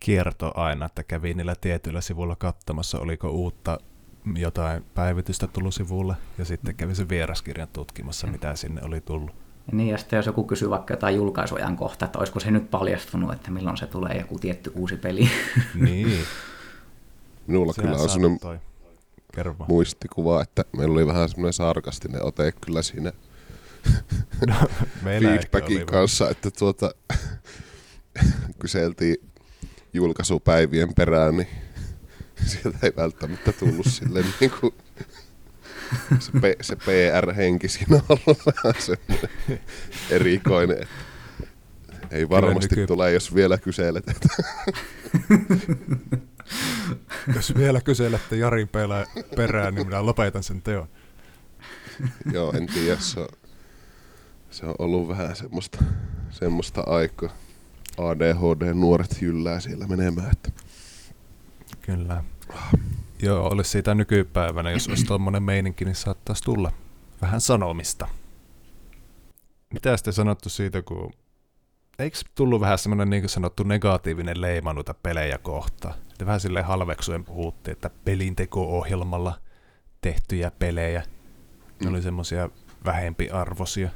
[0.00, 3.78] kierto aina, että kävi niillä tietyillä sivuilla katsomassa, oliko uutta
[4.36, 9.34] jotain päivitystä tullut sivulle, ja sitten kävi sen vieraskirjan tutkimassa, mitä sinne oli tullut.
[9.66, 12.70] Ja niin, ja sitten jos joku kysyy vaikka jotain julkaisuajan kohta, että olisiko se nyt
[12.70, 15.30] paljastunut, että milloin se tulee joku tietty uusi peli.
[15.74, 16.18] Niin,
[17.46, 18.58] Minulla sehän kyllä on sellainen saattoi.
[19.34, 19.70] Kerro vaan.
[19.70, 23.12] muistikuva, että meillä oli vähän semmoinen sarkastinen ote kyllä siinä
[24.46, 24.54] No,
[25.04, 26.90] feedbackin kanssa, että tuota,
[28.60, 29.16] kyseltiin
[29.92, 31.48] julkaisupäivien perään, niin
[32.46, 34.74] sieltä ei välttämättä tullut sille niin kuin,
[36.18, 39.30] se, P, se PR-henki siinä on ollut vähän semmoinen
[40.10, 40.94] erikoinen, että
[42.10, 44.08] ei varmasti nyky- tule, jos vielä kyselet.
[44.08, 44.28] Että
[47.34, 48.68] Jos vielä kyselette Jarin
[49.36, 50.88] perään, niin minä lopetan sen teon.
[52.32, 53.28] joo, en tiedä, se on,
[54.50, 55.84] se on ollut vähän semmoista,
[56.30, 57.36] semmoista aikaa.
[57.98, 60.50] ADHD-nuoret jyllää siellä menemään, että
[61.86, 62.24] Kyllä.
[63.22, 66.72] Joo, olisi siitä nykypäivänä, jos olisi tuommoinen meininki, niin saattaisi tulla
[67.22, 68.08] vähän sanomista.
[69.72, 71.12] Mitä sitten sanottu siitä, kun...
[71.98, 75.94] Eikö tullut vähän semmoinen niin sanottu negatiivinen leima noita pelejä kohtaan?
[76.10, 79.34] Että vähän silleen halveksuen puhuttiin, että pelinteko-ohjelmalla
[80.00, 81.02] tehtyjä pelejä.
[81.82, 82.48] Ne oli semmoisia
[82.84, 83.90] vähempiarvoisia.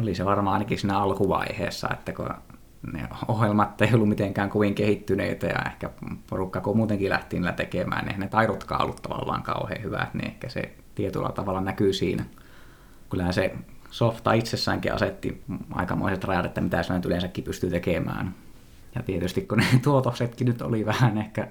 [0.00, 2.30] Oli se varmaan ainakin siinä alkuvaiheessa, että kun
[2.92, 5.90] ne ohjelmat ei ollut mitenkään kovin kehittyneitä ja ehkä
[6.30, 10.48] porukka kun muutenkin lähti niillä tekemään, niin ne taidotkaan ollut tavallaan kauhean hyvät, niin ehkä
[10.48, 12.24] se tietyllä tavalla näkyy siinä.
[13.10, 13.54] Kyllähän se
[13.90, 18.34] softa itsessäänkin asetti aikamoiset rajat, että mitä se yleensäkin pystyy tekemään.
[18.94, 21.48] Ja tietysti kun ne tuotoksetkin nyt oli vähän ehkä,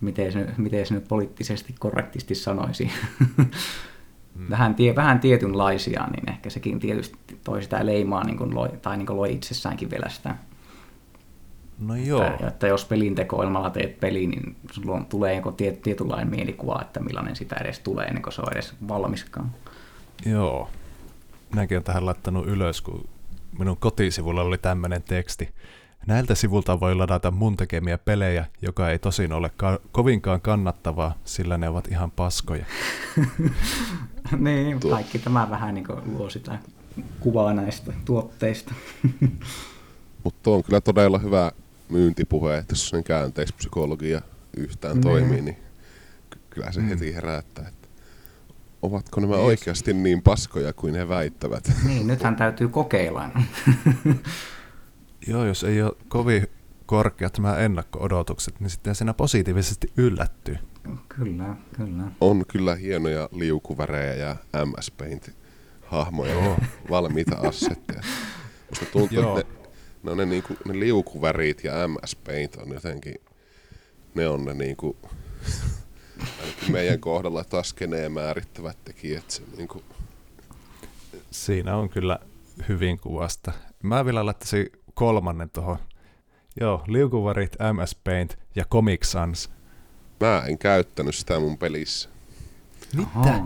[0.00, 2.90] miten se, miten se nyt poliittisesti korrektisti sanoisi,
[4.50, 8.96] vähän, tie, vähän tietynlaisia, niin ehkä sekin tietysti toi sitä leimaa niin kuin loi, tai
[8.96, 10.34] niin kuin loi itsessäänkin vielä sitä.
[11.78, 16.30] No joo, Että, että jos pelintekoilmalla teet peli, niin sulla on, tulee joku tiet, tietynlainen
[16.30, 19.54] mielikuva, että millainen sitä edes tulee ennen kuin se on edes valmiskaan.
[20.26, 20.70] joo.
[21.50, 23.08] Minäkin olen tähän laittanut ylös, kun
[23.58, 25.48] minun kotisivulla oli tämmöinen teksti.
[26.06, 31.58] Näiltä sivulta voi ladata mun tekemiä pelejä, joka ei tosin ole ka- kovinkaan kannattavaa, sillä
[31.58, 32.64] ne ovat ihan paskoja.
[34.38, 36.58] niin, Tuo- kaikki tämä vähän niin kuin luo sitä
[37.20, 38.74] kuvaa näistä tuotteista.
[40.24, 41.52] Mutta on kyllä todella hyvä
[41.88, 44.22] myyntipuhe, että jos sen käänteispsykologia
[44.56, 45.02] yhtään Niin.
[45.02, 45.56] toimii, niin
[46.30, 46.88] ky- kyllä se Mm.
[46.88, 47.88] heti herättää, että
[48.82, 49.44] ovatko nämä Niin.
[49.46, 51.72] oikeasti niin paskoja kuin he väittävät.
[51.86, 53.30] niin, nythän täytyy kokeilla.
[55.26, 56.46] Joo, jos ei ole kovin
[56.86, 60.56] korkeat nämä ennakko-odotukset, niin sitten siinä positiivisesti yllättyy.
[61.08, 62.02] kyllä, kyllä.
[62.20, 66.56] On kyllä hienoja liukuvärejä ja MS Paint-hahmoja ja
[66.90, 68.02] valmiita assetteja.
[68.70, 69.38] Musta tuntuu, Joo.
[69.38, 69.68] että ne,
[70.02, 73.14] no ne, niinku, ne liukuvärit ja MS Paint on jotenkin,
[74.14, 74.96] ne on ne niinku,
[76.40, 79.30] ainakin meidän kohdalla taas keneen määrittävät tekijät.
[79.30, 79.82] Se niinku,
[81.30, 82.18] Siinä on kyllä
[82.68, 83.52] hyvin kuvasta.
[83.82, 84.66] Mä vielä laittaisin
[84.98, 85.78] kolmannen tuohon.
[86.60, 89.50] Joo, liukuvarit, MS Paint ja Comic Sans.
[90.20, 92.08] mä en käyttänyt sitä mun pelissä.
[92.96, 93.40] Mitä?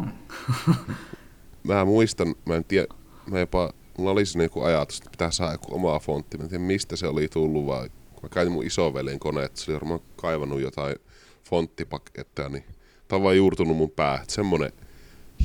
[1.68, 2.86] Mä muistan, mä en tiedä,
[3.26, 6.38] mä jopa, mulla oli siinä joku ajatus, että pitää saada joku oma fontti.
[6.38, 9.70] Mä en tiedä, mistä se oli tullut, vaan kun mä käytin mun isoveljen koneet, se
[9.70, 10.96] oli varmaan kaivannut jotain
[11.44, 12.64] fonttipaketteja, niin
[13.08, 14.22] tää on vaan juurtunut mun päähän.
[14.22, 14.72] että Semmonen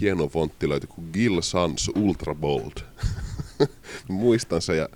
[0.02, 2.78] hieno fontti löytyi kuin Gill Sans Ultra Bold.
[4.10, 4.90] Muistan se ja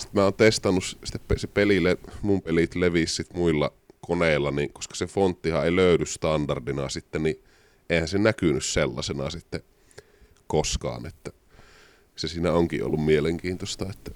[0.00, 4.94] sitten mä oon testannut sitä, se pelille, mun pelit levisi sit muilla koneilla, niin koska
[4.94, 7.42] se fonttihan ei löydy standardina sitten, niin
[7.90, 9.60] eihän se näkynyt sellaisena sitten
[10.46, 11.30] koskaan, että
[12.16, 14.10] se siinä onkin ollut mielenkiintoista, että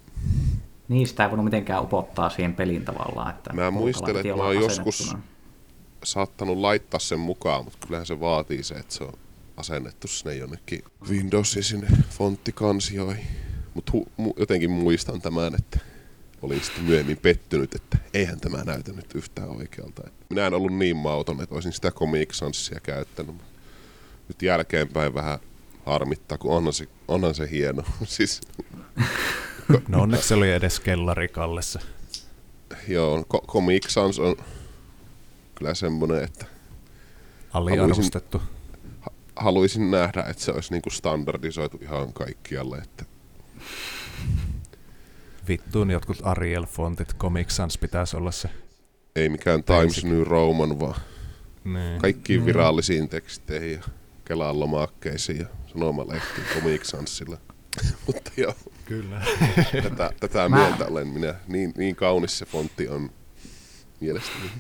[0.88, 3.31] Niistä ei voinut mitenkään upottaa siihen peliin tavallaan.
[3.31, 5.14] Että Mä muistelen, että mä oon joskus
[6.05, 9.12] saattanut laittaa sen mukaan, mutta kyllähän se vaatii se, että se on
[9.57, 13.27] asennettu sinne jonnekin Windowsin sinne fonttikansioihin.
[13.75, 15.79] Mutta hu- mu- jotenkin muistan tämän, että
[16.43, 20.03] olin sitten myöhemmin pettynyt, että eihän tämä näytä nyt yhtään oikealta.
[20.31, 23.35] Minä en ollut niin mauton, että olisin sitä Comic Sansia käyttänyt.
[24.29, 25.39] Nyt jälkeenpäin vähän
[25.87, 27.83] harmittaa, kun onhan se, onhan se hieno.
[28.05, 28.41] siis,
[29.89, 31.81] No onneksi se oli edes kellarikallessa.
[32.89, 34.37] joo, Ko- Comic Sans on
[35.55, 36.47] kyllä semmoinen, että
[37.53, 38.43] Aliarvostettu.
[39.37, 42.77] haluaisin nähdä, että se olisi niinku standardisoitu ihan kaikkialle.
[42.79, 43.05] Että
[45.48, 48.48] Vittuun jotkut Arial-fontit, Comic Sans pitäisi olla se.
[49.16, 50.00] ei mikään Basic.
[50.00, 51.00] Times New Roman, vaan
[51.64, 52.00] Niin.
[52.00, 53.83] kaikkiin virallisiin teksteihin ja
[54.24, 57.37] Kelan lomakkeisiin ja sanomalehtiin Comic Sansilla.
[58.07, 59.20] Mutta joo, Kyllä.
[59.83, 61.35] tätä, tätä Mä- mieltä olen minä.
[61.48, 63.11] Niin, niin kaunis se fontti on
[64.00, 64.50] mielestäni.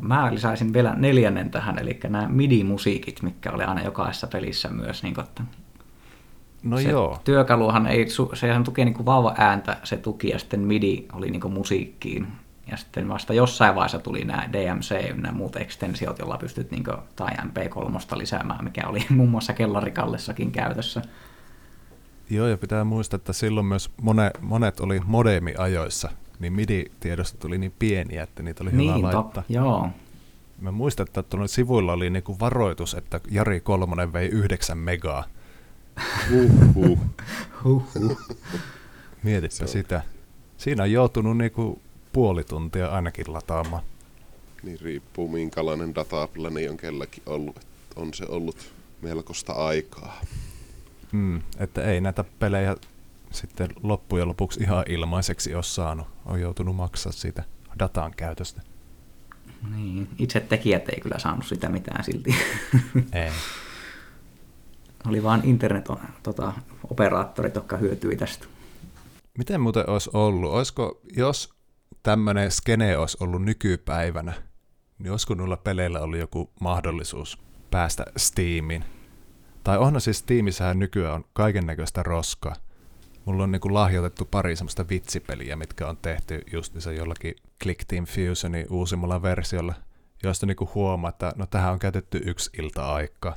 [0.00, 5.02] Mä lisäisin vielä neljännen tähän, eli nämä MIDI-musiikit, mitkä oli aina jokaisessa pelissä myös.
[5.02, 5.42] Niin kuin, että
[6.62, 7.18] No se joo.
[7.24, 11.54] työkaluhan ei, sehän tuki niin vauva ääntä, se tuki ja sitten MIDI oli niin kuin
[11.54, 12.26] musiikkiin.
[12.70, 14.90] Ja sitten vasta jossain vaiheessa tuli nämä DMC
[15.26, 20.52] ja muut ekstensiot, joilla pystyt niin kuin, tai MP3 lisäämään, mikä oli muun muassa kellarikallessakin
[20.52, 21.02] käytössä.
[22.30, 27.72] Joo, ja pitää muistaa, että silloin myös mone, monet oli modemi-ajoissa, niin MIDI-tiedosto tuli niin
[27.78, 29.42] pieniä, että niitä oli hyvä Niin, laittaa.
[29.48, 29.88] joo.
[30.60, 35.24] Mä muistan, että tuolla sivuilla oli niinku varoitus, että Jari Kolmonen vei 9 megaa.
[36.30, 36.98] Huhhuh.
[37.64, 38.20] Huhhuh.
[39.22, 40.02] Mietipä sitä.
[40.58, 41.80] Siinä on joutunut niinku
[42.12, 43.82] puoli tuntia ainakin lataamaan.
[44.62, 47.56] Niin riippuu minkälainen dataplani on kelläkin ollut.
[47.96, 48.56] On se ollut
[49.02, 50.20] melkoista aikaa.
[51.12, 52.76] Mm, että ei näitä pelejä
[53.30, 56.06] sitten loppujen lopuksi ihan ilmaiseksi ole saanut.
[56.26, 57.44] On joutunut maksaa siitä
[57.78, 58.62] datan käytöstä.
[59.74, 62.34] Niin, itse tekijät ei kyllä saanut sitä mitään silti.
[63.12, 63.30] Ei.
[65.06, 68.46] Oli vaan internet-operaattorit, jotka hyötyi tästä.
[69.38, 70.52] Miten muuten olisi ollut?
[70.52, 71.54] Olisiko, jos
[72.02, 74.32] tämmöinen skene olisi ollut nykypäivänä,
[74.98, 77.38] niin olisiko noilla peleillä ollut joku mahdollisuus
[77.70, 78.84] päästä Steamiin?
[79.64, 82.54] Tai onhan siis Steamissähän nykyään on kaiken näköistä roskaa.
[83.24, 88.04] Mulla on niinku lahjoitettu pari semmoista vitsipeliä, mitkä on tehty just se jollakin Click Team
[88.04, 89.74] Fusionin uusimmalla versiolla,
[90.22, 93.36] joista niinku huomaa, että no tähän on käytetty yksi ilta aikaa.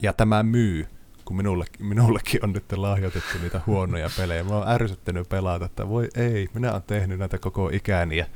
[0.00, 0.88] Ja tämä myy,
[1.24, 4.44] kun minullekin, minullekin on nyt lahjoitettu niitä huonoja pelejä.
[4.44, 8.26] Mä oon ärsyttänyt pelata, että voi ei, minä oon tehnyt näitä koko ikäni ja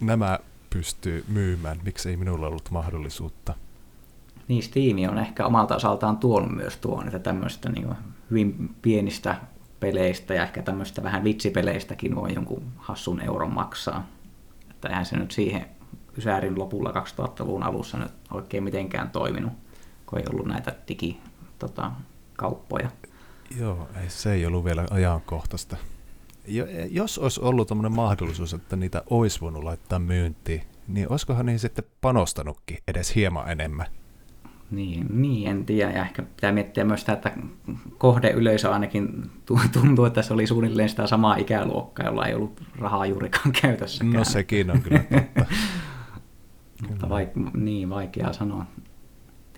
[0.00, 0.38] nämä
[0.70, 1.80] pystyy myymään.
[1.84, 3.54] Miksi ei minulla ollut mahdollisuutta?
[4.48, 7.96] Niin, Steam on ehkä omalta osaltaan tuonut myös tuon, että tämmöistä niin kuin
[8.30, 9.36] hyvin pienistä
[9.80, 14.06] peleistä ja ehkä tämmöistä vähän vitsipeleistäkin voi jonkun hassun euron maksaa.
[14.70, 15.66] Että eihän se nyt siihen
[16.18, 19.52] Ysärin lopulla 2000-luvun alussa nyt oikein mitenkään toiminut,
[20.10, 22.90] kun ei ollut näitä digikauppoja.
[23.60, 25.76] Joo, ei, se ei ollut vielä ajankohtaista.
[26.46, 31.58] Jo, jos olisi ollut tämmöinen mahdollisuus, että niitä olisi voinut laittaa myyntiin, niin olisikohan niin
[31.58, 33.86] sitten panostanutkin edes hieman enemmän?
[34.70, 35.90] Niin, niin, en tiedä.
[35.90, 37.32] Ja ehkä pitää miettiä myös sitä, että
[37.98, 43.06] kohdeyleisö ainakin tu- tuntuu, että se oli suunnilleen sitä samaa ikäluokkaa, jolla ei ollut rahaa
[43.06, 44.12] juurikaan käytössäkään.
[44.12, 45.44] No sekin on kyllä totta.
[46.88, 48.66] Mutta vaik- niin, vaikea sanoa.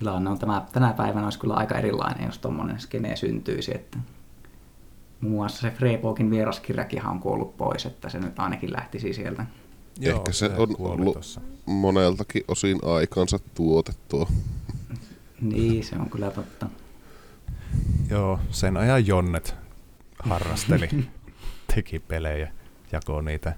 [0.02, 3.74] Tilanne on tämä, tänä päivänä olisi kyllä aika erilainen, jos tuommoinen skene syntyisi.
[3.74, 3.98] Että
[5.20, 9.46] muun muassa se Freepokin vieraskirjakinhan on kuollut pois, että se nyt ainakin lähtisi sieltä.
[10.00, 11.40] Ehkä se on ollut- tossa.
[11.66, 14.26] Moneltakin osin aikansa tuotettua.
[15.40, 16.66] Niin, se on kyllä totta.
[18.10, 19.54] Joo, sen ajan Jonnet
[20.18, 20.88] harrasteli,
[21.74, 22.52] teki pelejä,
[22.92, 23.52] jakoi niitä,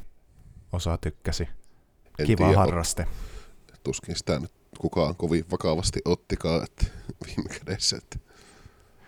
[0.72, 1.48] osa tykkäsi.
[2.18, 3.06] En Kiva tiedä, harraste.
[3.84, 6.86] tuskin sitä nyt kukaan kovin vakavasti ottikaan että
[7.26, 7.96] viime kädessä.
[7.96, 8.18] Että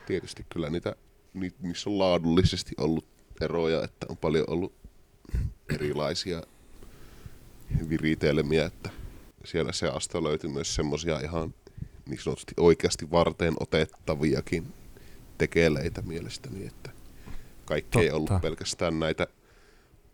[0.06, 0.96] tietysti kyllä niitä,
[1.34, 3.06] ni, niissä on laadullisesti ollut
[3.40, 4.72] eroja, että on paljon ollut
[5.74, 6.42] erilaisia
[7.88, 8.90] viritelmiä, että
[9.44, 11.54] siellä se asta löytyi myös semmoisia ihan
[12.06, 14.66] niin sanotusti oikeasti varteen otettaviakin
[15.38, 16.90] tekeleitä mielestäni, että
[17.64, 18.16] kaikki ei Totta.
[18.16, 19.26] ollut pelkästään näitä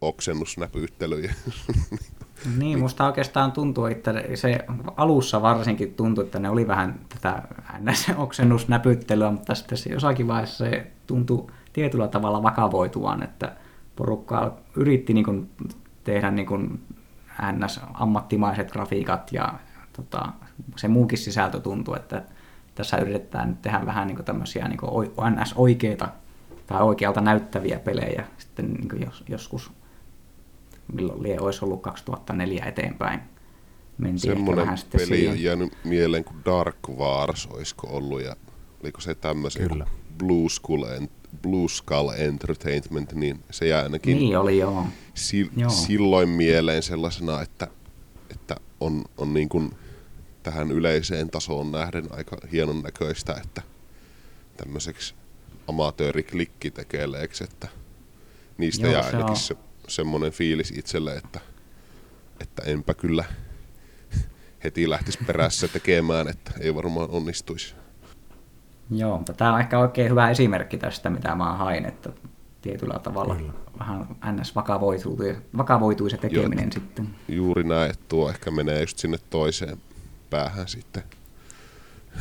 [0.00, 1.34] oksennusnäpyyttelyjä.
[2.59, 4.59] Niin, musta oikeastaan tuntuu, että se
[4.97, 7.43] alussa varsinkin tuntui, että ne oli vähän tätä
[7.78, 13.53] NS-oksennusnäpyttelyä, mutta sitten se jossakin vaiheessa se tuntui tietyllä tavalla vakavoituvan, että
[13.97, 15.51] porukka yritti niin kuin
[16.05, 16.80] tehdä niin kuin
[17.53, 19.55] NS-ammattimaiset grafiikat ja
[19.93, 20.28] tota,
[20.76, 22.22] se muukin sisältö tuntui, että
[22.74, 26.09] tässä yritetään nyt tehdä vähän niin kuin tämmöisiä niin kuin NS-oikeita
[26.66, 29.72] tai oikealta näyttäviä pelejä sitten niin kuin jos, joskus
[30.93, 33.20] milloin lie olisi ollut 2004 eteenpäin.
[33.99, 35.33] mentiin Semmoinen vähän sitten peli siihen.
[35.33, 38.37] on jäänyt mieleen kuin Dark Wars, olisiko ollut, ja
[38.83, 39.87] oliko se tämmöisen Kyllä.
[40.18, 41.09] Blue Skull, en,
[41.43, 44.87] Blue Skull Entertainment, niin se jää ainakin Niin oli joo.
[45.14, 45.70] si- Joo.
[45.70, 47.68] silloin mieleen sellaisena, että,
[48.30, 49.70] että on, on niin kuin
[50.43, 53.62] tähän yleiseen tasoon nähden aika hienon näköistä, että
[54.57, 55.14] tämmöiseksi
[55.68, 57.68] amatööriklikkitekeleeksi, että
[58.59, 59.37] niistä Joo, jää se ainakin on.
[59.37, 59.57] se,
[59.89, 61.41] semmoinen fiilis itselle, että,
[62.41, 63.24] että enpä kyllä
[64.64, 67.74] heti lähtisi perässä tekemään, että ei varmaan onnistuisi.
[68.91, 72.11] Joo, mutta tämä on ehkä oikein hyvä esimerkki tästä, mitä mä hain, että
[72.62, 73.53] tietyllä tavalla Kyllä.
[73.78, 74.55] vähän ns.
[74.55, 75.18] vakavoituu,
[75.57, 76.72] vakavoituu se tekeminen Joo.
[76.72, 77.09] sitten.
[77.28, 79.78] Juuri näin, että tuo ehkä menee just sinne toiseen
[80.30, 81.03] päähän sitten,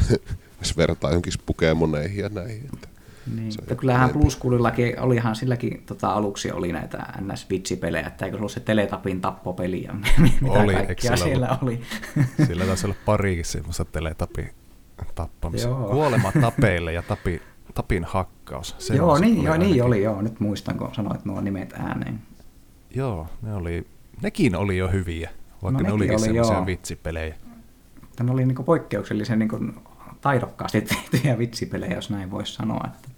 [0.59, 2.70] jos vertaa johonkin Pokemoneihin ja näihin.
[2.74, 2.88] Että
[3.36, 3.53] Niin.
[3.59, 4.09] Mutta kyllähän.
[4.09, 9.84] Blueschoolillakin, olihan silläkin tota, aluksi oli näitä NS-vitsipelejä, että eikö se ollut se Teletapin tappopeli
[9.84, 11.82] ja mitä Oli, sillä siellä oli.
[12.47, 14.49] Sillä taisi olla parikin semmoista teletapi
[15.15, 15.67] tappamista.
[15.67, 15.89] Joo.
[15.89, 17.41] Kuolema tapeille ja tapi,
[17.74, 18.76] tapin hakkaus.
[18.80, 20.22] Se joo, niin, joo, niin oli, joo.
[20.22, 22.19] Nyt muistan, kun sanoit nuo nimet ääneen.
[22.95, 23.88] Joo, ne oli,
[24.22, 25.30] nekin oli jo hyviä,
[25.63, 26.65] vaikka No ne olikin oli, semmoisia joo.
[26.65, 27.36] vitsipelejä.
[28.24, 29.59] Ne oli niinku poikkeuksellisen niinku
[30.22, 32.88] taidokkaasti tehtyjä vitsipelejä, jos näin voisi sanoa.
[32.88, 33.09] Että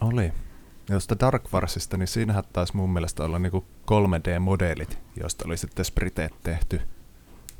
[0.00, 0.32] Oli.
[0.88, 5.84] Ja Josta Dark Warsista, niin siinähän taisi mun mielestä olla niinku 3D-modeelit, joista oli sitten
[5.84, 6.80] spriteet tehty.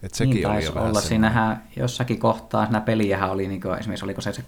[0.02, 1.00] Et sekin niin oli taisi jo olla.
[1.00, 4.44] Siinähän jossakin kohtaa siinä peliähän oli, niinku, esimerkiksi oliko se, se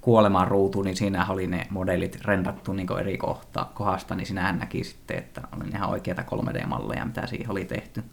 [0.00, 4.84] kuoleman ruutu, niin siinähän oli ne modelit rendattu niinku eri kohta, kohdasta, niin sinähän näki
[4.84, 8.04] sitten, että oli ihan oikeita 3D-malleja, mitä siihen oli tehty.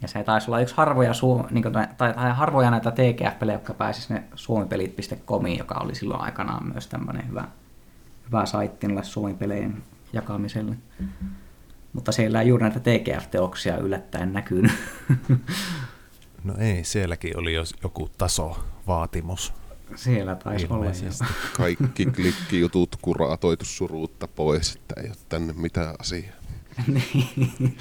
[0.00, 3.74] Ja se taisi olla yksi harvoja, suu, niin kuin, tai, tai harvoja näitä TGF-pelejä, jotka
[3.74, 7.44] pääsi sinne suomipelit.comiin, joka oli silloin aikanaan myös tämmöinen hyvä,
[8.32, 10.76] hyvä saitti noille suomipelejen jakamiselle.
[11.92, 14.72] Mutta siellä ei juuri näitä TGF-teoksia yllättäen näkynyt.
[16.44, 19.52] No ei, sielläkin oli jos joku tasovaatimus.
[19.96, 20.86] siellä taisi olla.
[20.86, 20.92] Jo.
[21.56, 26.36] kaikki klikkijutut kuraatoitu suruutta pois, että ei ole tänne mitään asiaa.
[26.86, 27.78] Niin.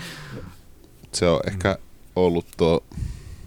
[1.12, 1.78] Se on ehkä
[2.16, 2.84] ollut tuo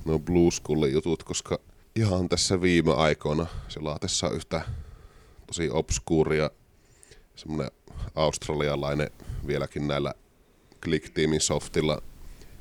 [0.05, 1.59] no Blue Skullin jutut, koska
[1.97, 4.63] ihan tässä viime aikoina selaatessa yhtä
[5.47, 6.51] tosi obskuuria
[7.37, 7.71] semmoinen
[8.15, 9.11] australialainen
[9.47, 10.15] vieläkin näillä
[10.83, 12.03] Click Teamin softilla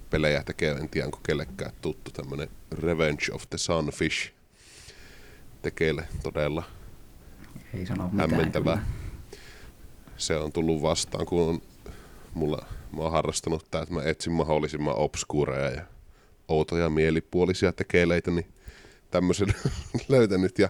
[0.10, 4.32] pelejä tekee, en tiedä onko kellekään tuttu tämmönen Revenge of the Sunfish
[5.62, 6.64] tekeille todella
[7.74, 8.30] Ei sano mitään.
[8.30, 8.76] hämmentävää.
[8.76, 9.38] kyllä.
[10.18, 11.62] Se on tullut vastaan, kun on,
[12.34, 12.66] mulla,
[12.96, 15.86] mä oon harrastanut tää, että mä etsin mahdollisimman obskuureja ja
[16.48, 18.48] outoja mielipuolisia tekeleitä, niin
[19.12, 19.48] tämmöisen
[20.10, 20.70] löytänyt ja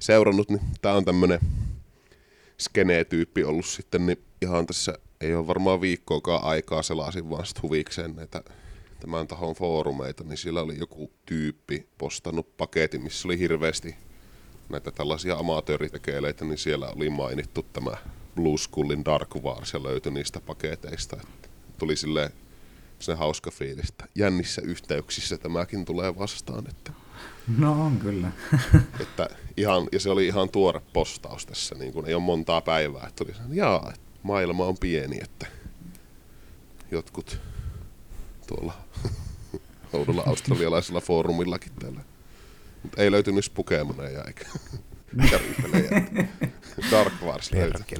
[0.00, 1.40] seurannut, niin tää on tämmönen
[2.60, 8.16] skenee-tyyppi ollut sitten, niin ihan tässä ei ole varmaan viikkoakaan aikaa selasin vaan sit huvikseen
[8.16, 8.42] näitä
[9.00, 13.94] tämän tahon foorumeita, niin siellä oli joku tyyppi postannut paketin, missä oli hirveästi
[14.68, 17.96] näitä tällaisia amatööritekeleitä, niin siellä oli mainittu tämä
[18.34, 21.16] Blue Skullin Dark Wars ja löytyi niistä paketeista.
[21.16, 21.48] Että
[21.78, 22.30] tuli silleen
[22.98, 26.64] se hauska fiilis, että jännissä yhteyksissä tämäkin tulee vastaan.
[26.68, 26.92] Että,
[27.58, 28.30] No on kyllä.
[29.00, 33.06] että ihan, ja se oli ihan tuore postaus tässä, niin kuin ei ole montaa päivää.
[33.06, 35.46] Että tuli sellainen, jaa, että maailma on pieni, että
[36.90, 37.40] jotkut
[38.46, 38.72] tuolla
[39.92, 42.00] oudolla australialaisella foorumillakin täällä.
[42.82, 44.44] Mutta ei löytynyt Pokemoneja eikä
[45.30, 46.02] kärrypelejä.
[46.90, 47.98] Dark Wars löytyi.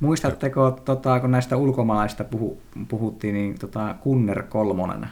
[0.00, 5.08] Muistatteko, tota, kun näistä ulkomaalaista puhu, puhuttiin, niin tota, Kunner kolmonen.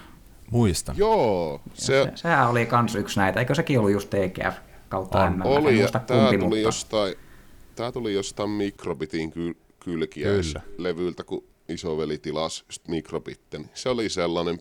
[0.50, 0.96] Muistan.
[0.98, 3.40] Joo, Se, se sehän oli kans yksi näitä.
[3.40, 4.56] Eikö sekin ollut just TGF
[4.88, 5.32] kautta On.
[5.32, 5.42] MM?
[5.44, 7.14] Oli ja muista tämä kumpi, tuli, mutta- jostain,
[7.76, 13.70] tää tuli jostain Microbitin kyl, kylkiäislevyltä, kun isoveli tilasi just Microbitten.
[13.74, 14.58] Se oli sellainen,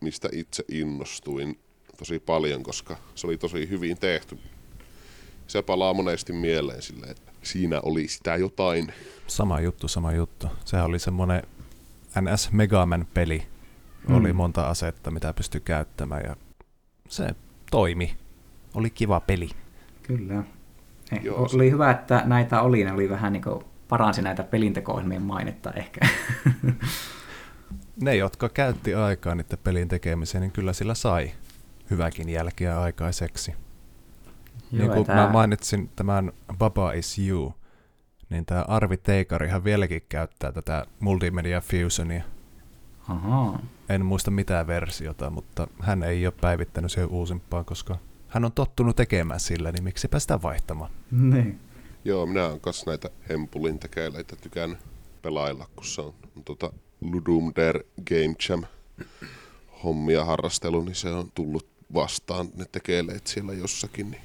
[0.00, 1.58] mistä itse innostuin
[1.98, 4.38] tosi paljon, koska se oli tosi hyvin tehty.
[5.46, 8.92] Se palaa monesti mieleen silleen, että siinä oli sitä jotain.
[9.26, 10.46] Sama juttu, sama juttu.
[10.64, 11.42] Sehän oli semmoinen
[12.20, 13.42] NS Megaman-peli.
[14.08, 14.14] Mm.
[14.14, 16.36] Oli monta asetta, mitä pystyi käyttämään ja
[17.08, 17.28] se
[17.70, 18.16] toimi.
[18.74, 19.48] Oli kiva peli.
[20.02, 20.42] Kyllä.
[21.12, 22.84] Eh, Joo, se- oli hyvä, että näitä oli.
[22.84, 26.00] Ne oli vähän niin kuin paransi näitä pelinteko-ohjelmien mainetta ehkä.
[28.02, 31.30] Ne, jotka käytti aikaa niiden pelin tekemiseen, niin kyllä sillä sai
[31.90, 33.50] hyväkin jälkeä aikaiseksi.
[33.50, 33.58] Joo,
[34.82, 37.54] niin kuin tää- mä mainitsin tämän Baba is You,
[38.30, 42.22] niin tämä Arvi Teikarihan vieläkin käyttää tätä Multimedia Fusionia.
[43.08, 43.62] Ahaa.
[43.88, 47.98] En muista mitään versiota, mutta hän ei ole päivittänyt siihen uusimpaan, koska
[48.28, 50.90] hän on tottunut tekemään sillä, niin miksipä sitä vaihtamaan.
[51.10, 51.60] Niin.
[52.04, 54.78] Joo, minä olen kanssa näitä hempulin tekeleitä tykännyt
[55.22, 58.64] pelailla, kun se on, on tota Ludum Der Game Jam
[59.84, 64.10] hommia harrastelu, niin se on tullut vastaan ne tekeleet siellä jossakin.
[64.10, 64.22] Niin.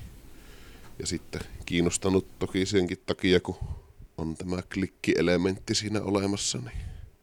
[0.99, 3.55] Ja sitten kiinnostanut toki senkin takia, kun
[4.17, 6.77] on tämä klikkielementti siinä olemassa, niin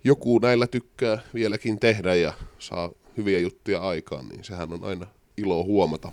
[0.05, 5.65] joku näillä tykkää vieläkin tehdä ja saa hyviä juttuja aikaan, niin sehän on aina ilo
[5.65, 6.13] huomata.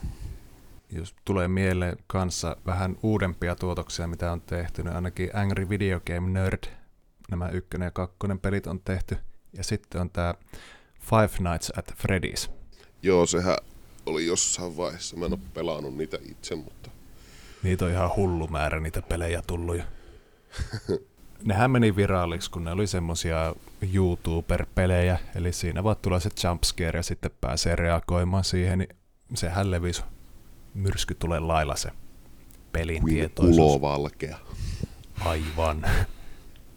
[0.92, 6.30] Jos tulee mieleen kanssa vähän uudempia tuotoksia, mitä on tehty, niin ainakin Angry Video Game
[6.30, 6.64] Nerd,
[7.32, 9.18] nämä ykkönen ja kakkonen pelit on tehty.
[9.54, 10.34] Ja sitten on tämä
[11.00, 12.52] Five Nights at Freddy's.
[13.04, 13.58] Joo, sehän
[14.06, 15.18] oli jossain vaiheessa.
[15.18, 16.90] Mä en ole pelannut niitä itse, mutta...
[17.64, 19.78] Niitä on ihan hullu määrä niitä pelejä tullut.
[21.46, 23.56] Nehän meni viraaliksi, kun ne oli semmosia
[23.94, 28.90] YouTuber-pelejä, eli siinä vaan tulee se jumpscare ja sitten pääsee reagoimaan siihen, niin
[29.36, 30.02] sehän levisi
[30.74, 31.90] myrsky tulee lailla se
[32.72, 33.58] pelin Kuin tietoisuus.
[33.58, 34.38] ulovalkea.
[35.26, 35.86] Aivan.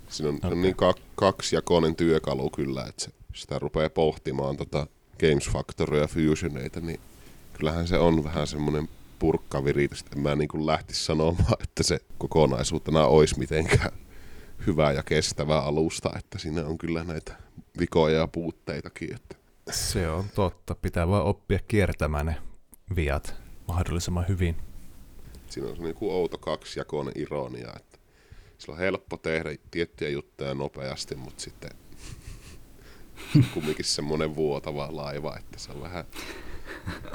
[0.08, 0.50] Siinä on, okay.
[0.52, 4.86] on niin kak, kaksijakoinen työkalu kyllä, että se, sitä rupeaa pohtimaan tota
[5.20, 7.00] Games Factory ja Fusioneita, niin
[7.52, 8.88] kyllähän se on vähän semmoinen
[9.18, 9.96] purkkavirite.
[10.16, 13.90] En mä niin lähtisi sanomaan, että se kokonaisuutena olisi mitenkään
[14.66, 17.36] hyvä ja kestävä alusta, että siinä on kyllä näitä
[17.80, 19.14] vikoja ja puutteitakin.
[19.14, 19.36] Että
[19.70, 20.74] Se on totta.
[20.74, 22.36] Pitää vaan oppia kiertämään ne
[22.96, 23.34] viat
[23.68, 24.56] mahdollisimman hyvin.
[25.48, 27.98] siinä on semmoinen kuin outo kaksijakoinen ironia, että
[28.58, 31.70] sillä on helppo tehdä tiettyjä juttuja nopeasti, mutta sitten
[33.54, 36.04] kumminkin semmoinen vuotava laiva, että se on vähän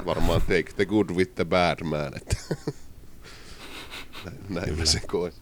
[0.06, 2.36] varmaan take the good with the bad man, että
[4.24, 5.32] näin, näin mä sen koen.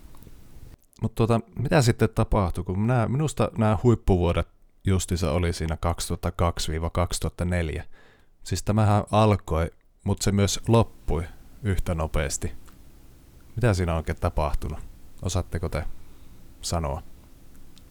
[1.05, 2.65] Mutta tota, mitä sitten tapahtui?
[2.65, 4.49] Kun nää, minusta nämä huippuvuodet
[4.85, 5.77] justissa oli siinä
[7.79, 7.83] 2002-2004.
[8.43, 9.71] Siis tämähän alkoi,
[10.05, 11.25] mutta se myös loppui
[11.63, 12.53] yhtä nopeasti.
[13.57, 14.79] Mitä siinä on oikein tapahtunut?
[15.23, 15.85] Osaatteko te
[16.61, 17.03] sanoa?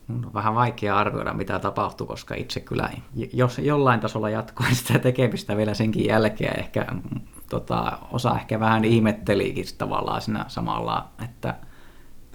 [0.10, 2.90] On vähän vaikea arvioida, mitä tapahtui, koska itse kyllä,
[3.34, 8.86] jos jollain tasolla jatkoin sitä tekemistä vielä senkin jälkeen, ehkä mm, tota, osa ehkä vähän
[8.86, 11.56] ihmettelikin tavallaan siinä samalla, että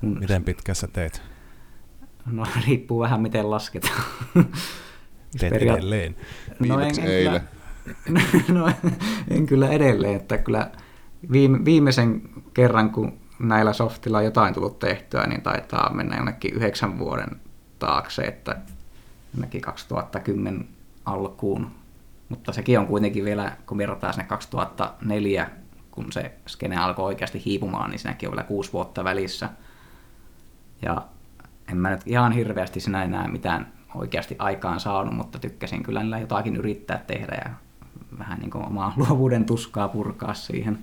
[0.00, 1.22] kun, Miten pitkä sä teet?
[2.26, 4.02] no riippuu vähän miten lasketaan.
[5.38, 6.16] Teet Periaat- edelleen.
[6.62, 7.40] Viimeksi eilen.
[8.04, 8.20] Kyllä,
[8.60, 8.70] no,
[9.30, 10.70] en kyllä edelleen, että kyllä
[11.32, 12.22] viime, viimeisen
[12.54, 17.28] kerran, kun näillä softilla on jotain tullut tehtyä, niin taitaa mennä jonnekin yhdeksän vuoden
[17.78, 18.56] taakse, että
[19.34, 20.68] jonnekin 2010
[21.04, 21.70] alkuun.
[22.28, 25.50] Mutta sekin on kuitenkin vielä, kun verrataan sinne 2004,
[25.90, 29.48] kun se skene alkoi oikeasti hiipumaan, niin siinäkin on vielä kuusi vuotta välissä.
[30.82, 31.06] Ja
[31.70, 36.18] en mä nyt ihan hirveästi sinä enää mitään oikeasti aikaan saanut, mutta tykkäsin kyllä niillä
[36.18, 37.50] jotakin yrittää tehdä ja
[38.18, 40.78] vähän niin kuin omaa luovuuden tuskaa purkaa siihen.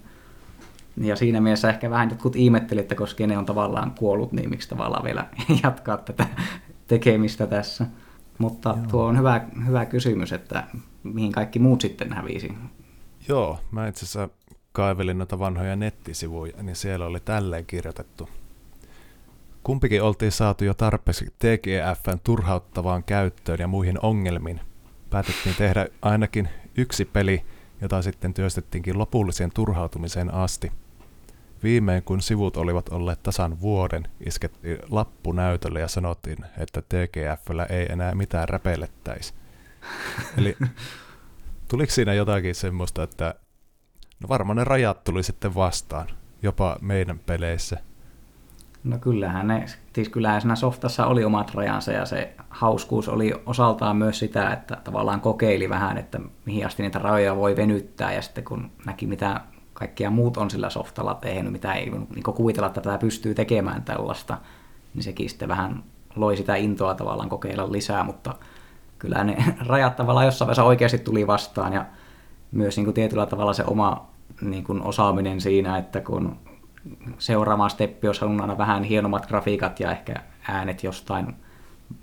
[0.98, 4.70] Ja siinä mielessä ehkä vähän jotkut ihmetteli, että koska ne on tavallaan kuollut, niin miksi
[4.70, 5.26] tavallaan vielä
[5.64, 6.28] jatkaa tätä
[6.88, 7.86] tekemistä tässä.
[8.38, 8.88] Mutta Joo.
[8.91, 10.64] tuo on hyvä, hyvä kysymys, että
[11.04, 12.54] mihin kaikki muut sitten hävisi.
[13.28, 14.30] Joo, mä itse asiassa
[14.72, 18.30] kaivelin noita vanhoja nettisivuja, niin siellä oli tälleen kirjoitettu.
[19.66, 24.61] Kumpikin oltiin saatu jo tarpeeksi TGFn turhauttavaan käyttöön ja muihin ongelmiin.
[25.09, 27.45] Päätettiin tehdä ainakin yksi peli,
[27.82, 30.72] jota sitten työstettiinkin lopulliseen turhautumiseen asti.
[31.63, 37.86] Viimein kun sivut olivat olleet tasan vuoden, iskettiin lappu näytölle ja sanottiin, että TGFllä ei
[37.89, 39.34] enää mitään räpeilettäisi.
[40.38, 40.57] Eli
[41.68, 43.36] tuliko siinä jotakin semmoista, että
[44.20, 46.07] no varmaan ne rajat tuli sitten vastaan,
[46.41, 47.78] jopa meidän peleissä.
[48.86, 53.98] No kyllähän ne, siis kyllähän siinä softassa oli omat rajansa ja se hauskuus oli osaltaan
[53.98, 58.44] myös sitä, että tavallaan kokeili vähän, että mihin asti niitä rajoja voi venyttää ja sitten
[58.44, 59.42] kun näki mitä
[59.74, 64.38] kaikkia muut on sillä softalla tehnyt, mitä ei niin kuvitella, että tätä pystyy tekemään tällaista,
[64.94, 65.84] niin sekin sitten vähän
[66.16, 68.36] loi sitä intoa tavallaan kokeilla lisää, mutta
[69.00, 71.86] kyllä ne rajat tavallaan jossain vaiheessa oikeasti tuli vastaan ja
[72.52, 74.08] myös niin kuin tietyllä tavalla se oma
[74.42, 76.38] niin kuin osaaminen siinä, että kun
[77.18, 80.16] seuraava steppi olisi halunnut aina vähän hienommat grafiikat ja ehkä
[80.48, 81.36] äänet jostain,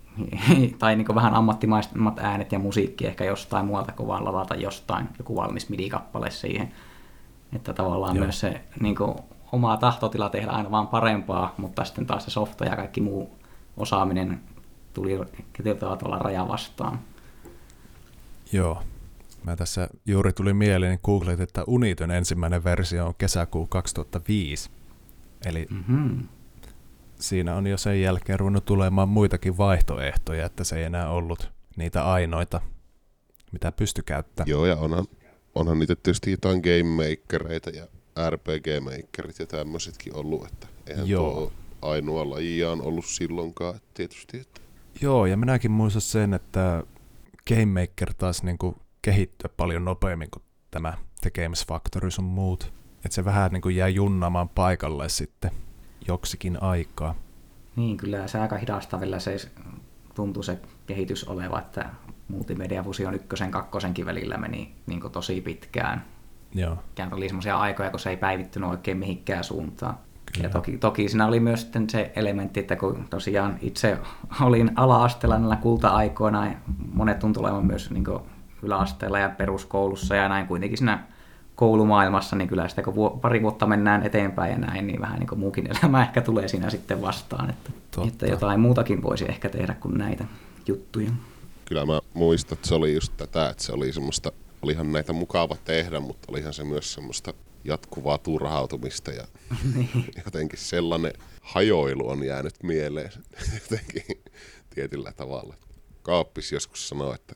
[0.78, 5.36] tai niin vähän ammattimaisemmat äänet ja musiikki ehkä jostain muualta, kun vaan ladata jostain joku
[5.36, 6.72] valmis midi-kappale siihen.
[7.56, 8.24] Että tavallaan Joo.
[8.24, 9.14] myös se niin kuin,
[9.52, 13.38] oma tahtotila tehdä aina vaan parempaa, mutta sitten taas se softa ja kaikki muu
[13.76, 14.40] osaaminen
[14.94, 15.20] tuli
[15.62, 16.98] tietyllä tavalla raja vastaan.
[18.52, 18.82] Joo.
[19.44, 24.70] Mä tässä juuri tuli mieleen, niin googlet, että Uniton ensimmäinen versio on kesäkuu 2005.
[25.44, 26.28] Eli mm-hmm.
[27.14, 32.04] siinä on jo sen jälkeen ruvennut tulemaan muitakin vaihtoehtoja, että se ei enää ollut niitä
[32.04, 32.60] ainoita,
[33.52, 34.50] mitä pysty käyttämään.
[34.50, 35.06] Joo, ja onhan,
[35.54, 37.86] onhan niitä tietysti jotain game makereita ja
[38.30, 41.30] RPG makerit ja tämmöisetkin ollut, että eihän Joo.
[41.30, 44.38] tuo ainoa lajiaan ollut silloinkaan tietysti.
[44.38, 44.60] Että.
[45.00, 46.82] Joo, ja minäkin muistan sen, että
[47.48, 52.72] Game Maker taas niin kuin kehittyä paljon nopeammin kuin tämä tekemisfaktori sun muut.
[53.04, 55.50] Että se vähän niin kuin jää junnamaan paikalle sitten
[56.08, 57.14] joksikin aikaa.
[57.76, 59.36] Niin, kyllä se aika hidasta vielä se
[60.14, 61.90] tuntuu se kehitys oleva, että
[62.28, 66.04] Multimedia Fusion ykkösen kakkosenkin välillä meni niin tosi pitkään.
[66.54, 66.78] Joo.
[66.98, 69.98] Ja oli semmoisia aikoja, kun se ei päivittynyt oikein mihinkään suuntaan.
[70.32, 70.46] Kyllä.
[70.46, 73.98] Ja toki, toki siinä oli myös sitten se elementti, että kun tosiaan itse
[74.40, 76.54] olin ala-asteella näillä kulta-aikoina, ja
[76.92, 78.04] monet tuntuu olevan myös niin
[78.62, 81.04] yläasteella ja peruskoulussa ja näin kuitenkin siinä
[81.56, 85.38] koulumaailmassa, niin kyllä sitä kun pari vuotta mennään eteenpäin ja näin, niin vähän niin kuin
[85.38, 87.70] muukin elämä ehkä tulee siinä sitten vastaan, että,
[88.08, 90.24] että jotain muutakin voisi ehkä tehdä kuin näitä
[90.66, 91.10] juttuja.
[91.64, 94.32] Kyllä mä muistan, että se oli just tätä, että se oli semmoista,
[94.62, 97.34] olihan näitä mukava tehdä, mutta olihan se myös semmoista
[97.64, 99.26] jatkuvaa turhautumista ja
[99.74, 100.04] niin.
[100.24, 103.12] jotenkin sellainen hajoilu on jäänyt mieleen
[103.60, 104.22] jotenkin
[104.74, 105.54] tietyllä tavalla.
[106.02, 107.34] Kaappis joskus sanoi, että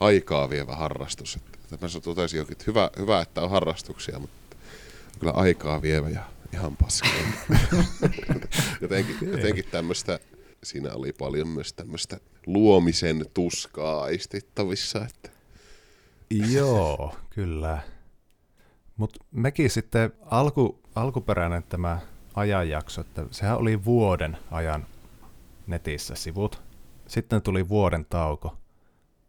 [0.00, 1.36] aikaa vievä harrastus.
[1.36, 4.56] Että mä totesin jokin, että hyvä, hyvä, että on harrastuksia, mutta
[5.18, 7.08] kyllä aikaa vievä ja ihan paska.
[8.82, 10.18] jotenkin, jotenkin tämmöistä,
[10.62, 15.04] siinä oli paljon myös tämmöistä luomisen tuskaa aistittavissa.
[15.04, 15.30] Että.
[16.50, 17.78] Joo, kyllä.
[18.96, 21.98] Mutta mekin sitten alku, alkuperäinen tämä
[22.34, 24.86] ajanjakso, että sehän oli vuoden ajan
[25.66, 26.62] netissä sivut.
[27.08, 28.56] Sitten tuli vuoden tauko.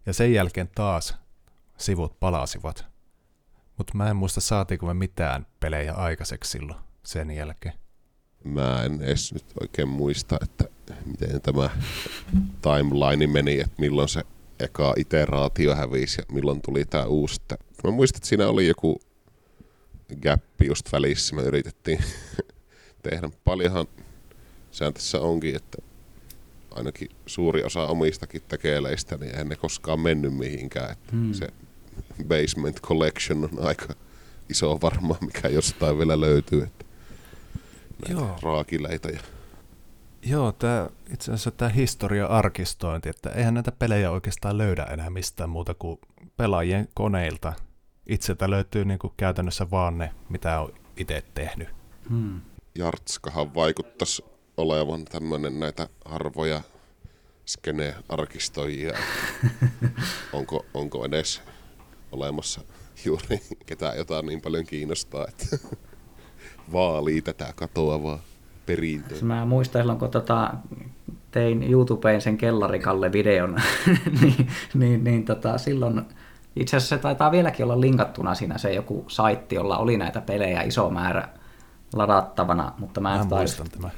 [0.06, 1.16] Ja sen jälkeen taas
[1.78, 2.86] sivut palasivat.
[3.78, 7.76] Mutta mä en muista saatiinko me mitään pelejä aikaiseksi silloin sen jälkeen.
[8.44, 10.66] Mä en edes nyt oikein muista, että
[11.06, 11.70] miten tämä
[12.62, 14.24] timeline meni, että milloin se
[14.60, 17.42] eka iteraatio hävisi ja milloin tuli tämä uusi.
[17.84, 19.00] Mä muistan, että siinä oli joku
[20.22, 22.00] gappi just välissä, me yritettiin
[23.10, 23.30] tehdä.
[23.44, 23.86] Paljonhan
[24.72, 25.78] sehän tässä onkin, että
[26.76, 30.92] ainakin suuri osa omistakin tekeleistä, niin eihän ne koskaan mennyt mihinkään.
[30.92, 31.34] Että hmm.
[31.34, 31.48] Se
[32.28, 33.94] Basement Collection on aika
[34.50, 36.64] iso varmaan, mikä jostain vielä löytyy.
[36.64, 36.86] Että
[38.10, 38.40] Joo.
[38.42, 39.20] raakileita ja
[40.28, 45.74] Joo, tämä, itse asiassa tämä historia-arkistointi, että eihän näitä pelejä oikeastaan löydä enää mistään muuta
[45.74, 46.00] kuin
[46.38, 47.54] pelaajien koneilta.
[48.08, 51.70] Itseltä löytyy niin kuin käytännössä vaan ne, mitä on itse tehnyt.
[52.10, 52.42] Hmm.
[52.76, 54.26] Jartskahan vaikuttaisi
[54.58, 56.62] olevan tämmöinen näitä harvoja
[57.46, 58.98] skene-arkistoijia.
[60.34, 61.42] onko, onko edes
[62.12, 62.62] olemassa
[63.06, 65.58] juuri ketään jotain niin paljon kiinnostaa, että
[66.74, 68.20] vaalii tätä katoavaa
[68.66, 69.18] perintöä.
[69.22, 70.54] Mä muistan silloin, kun tota,
[71.32, 73.62] tein YouTubeen sen kellarikalle videon,
[74.22, 76.02] niin, niin, niin tota, silloin
[76.56, 80.62] itse asiassa se taitaa vieläkin olla linkattuna siinä se joku saitti, jolla oli näitä pelejä
[80.62, 81.30] iso määrä
[81.94, 83.90] ladattavana, mutta mä en mä muistan tämä.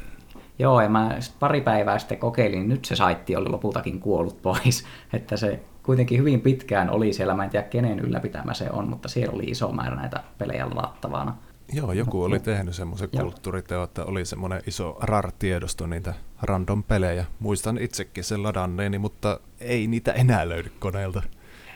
[0.60, 5.38] Joo, ja mä pari päivää sitten kokeilin, nyt se saitti oli lopultakin kuollut pois, että
[5.38, 9.36] se kuitenkin hyvin pitkään oli siellä, mä en tiedä kenen ylläpitämä se on, mutta siellä
[9.36, 11.36] oli iso määrä näitä pelejä ladattavana.
[11.74, 17.26] Joo, joku oli tehnyt semmoisen kulttuuriteon, että oli semmoinen iso RAR-tiedosto niitä random pelejä.
[17.39, 21.24] Muistan itsekin sen ladanneeni, mutta ei niitä enää löydy koneelta.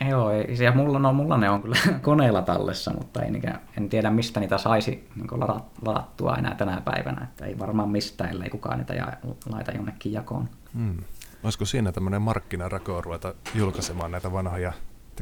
[0.10, 0.32] Joo,
[0.64, 3.32] ja mulla, no, mulla ne on kyllä koneella tallessa, mutta ei,
[3.78, 5.40] en tiedä mistä niitä saisi niin
[5.86, 7.24] ladattua enää tänä päivänä.
[7.24, 9.14] Että ei varmaan mistään, ellei kukaan niitä ja,
[9.52, 10.50] laita jonnekin jakoon.
[10.74, 10.98] Hmm.
[11.44, 14.74] Olisiko siinä tämmöinen markkinarako ruveta julkaisemaan näitä vanhoja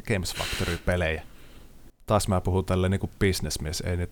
[0.07, 1.23] Games Factory-pelejä?
[2.05, 4.11] Taas mä puhun tälle niin kuin businessmies, ei nyt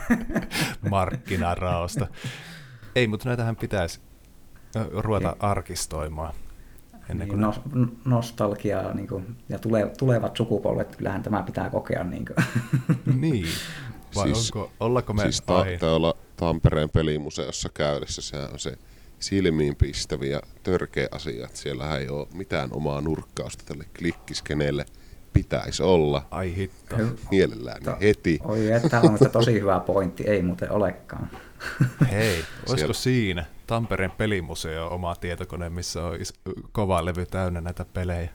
[0.90, 2.06] markkinaraosta.
[2.94, 4.00] Ei, mutta näitähän pitäisi
[4.92, 6.34] ruveta arkistoimaan.
[7.08, 12.04] Ennen kuin niin, no, nostalgiaa niin kuin, ja tule, tulevat sukupolvet, kyllähän tämä pitää kokea.
[12.04, 12.46] Niin, kuin.
[13.20, 13.46] niin.
[14.16, 18.78] vai siis, onko, ollako me siis ta- olla Tampereen pelimuseossa käydessä, se on se
[19.18, 24.86] silmiin pistäviä ja törkeä asia, että siellä ei ole mitään omaa nurkkausta tälle klikkiskeneelle–
[25.34, 26.26] pitäisi olla.
[26.30, 26.96] Ai hitto.
[27.30, 28.38] Mielellään to, heti.
[28.44, 31.30] Oi, että on tosi hyvä pointti, ei muuten olekaan.
[32.10, 32.94] Hei, olisiko Siellä.
[32.94, 36.18] siinä Tampereen pelimuseo oma tietokone, missä on
[36.72, 38.28] kova levy täynnä näitä pelejä?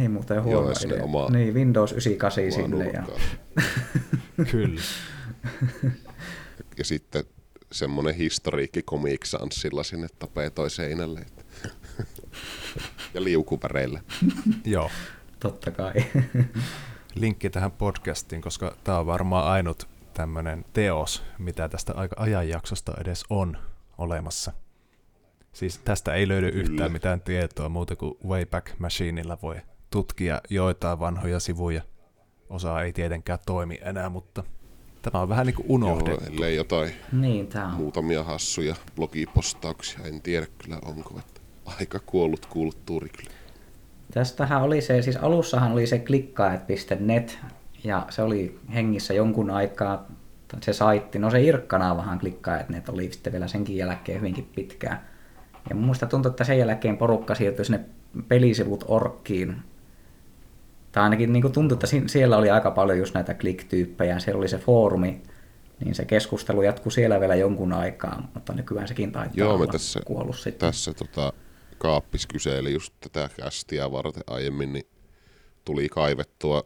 [0.00, 1.04] Ei muuten huono Joo, idea.
[1.04, 2.90] Oma, niin, Windows 98 sinne.
[2.90, 3.02] Ja...
[4.50, 4.80] Kyllä.
[6.78, 7.24] ja sitten
[7.72, 9.24] semmoinen historiikki Comic
[9.82, 11.26] sinne tapetoi seinälle.
[13.14, 14.02] ja liukupäreille.
[14.64, 14.90] Joo.
[15.40, 15.92] Totta kai.
[17.14, 23.56] Linkki tähän podcastiin, koska tämä on varmaan ainut tämmöinen teos, mitä tästä ajanjaksosta edes on
[23.98, 24.52] olemassa.
[25.52, 26.62] Siis tästä ei löydy Kyllä.
[26.62, 29.56] yhtään mitään tietoa muuta kuin Wayback Machineilla voi
[29.90, 31.82] tutkia joitain vanhoja sivuja.
[32.50, 34.44] Osa ei tietenkään toimi enää, mutta
[35.02, 36.24] tämä on vähän niin kuin unohdettu.
[36.24, 37.72] Joo, ellei jotain niin, tämä on.
[37.74, 41.18] muutamia hassuja blogipostauksia, en tiedä kyllä onko.
[41.18, 43.30] Että aika kuollut kulttuuri kyllä.
[44.14, 47.38] Tästähän oli se, siis alussahan oli se klikkaajat.net,
[47.84, 50.06] ja se oli hengissä jonkun aikaa,
[50.60, 55.08] se saitti, no se Irkka-naavahan klikkaa, että ne oli sitten vielä senkin jälkeen hyvinkin pitkään.
[55.68, 57.80] Ja muista tuntui, että sen jälkeen porukka siirtyi sinne
[58.28, 59.56] pelisivut orkkiin.
[60.92, 64.58] Tai ainakin niin tuntui, että siellä oli aika paljon just näitä klik-tyyppejä, siellä oli se
[64.58, 65.22] foorumi,
[65.84, 70.00] niin se keskustelu jatkuu siellä vielä jonkun aikaa, mutta nykyään sekin taitaa Joo, olla tässä,
[70.06, 70.68] kuollut sitten.
[70.68, 71.32] Tässä tota,
[71.78, 74.86] Kaappis kyseli just tätä kästiä varten aiemmin, niin
[75.64, 76.64] tuli kaivettua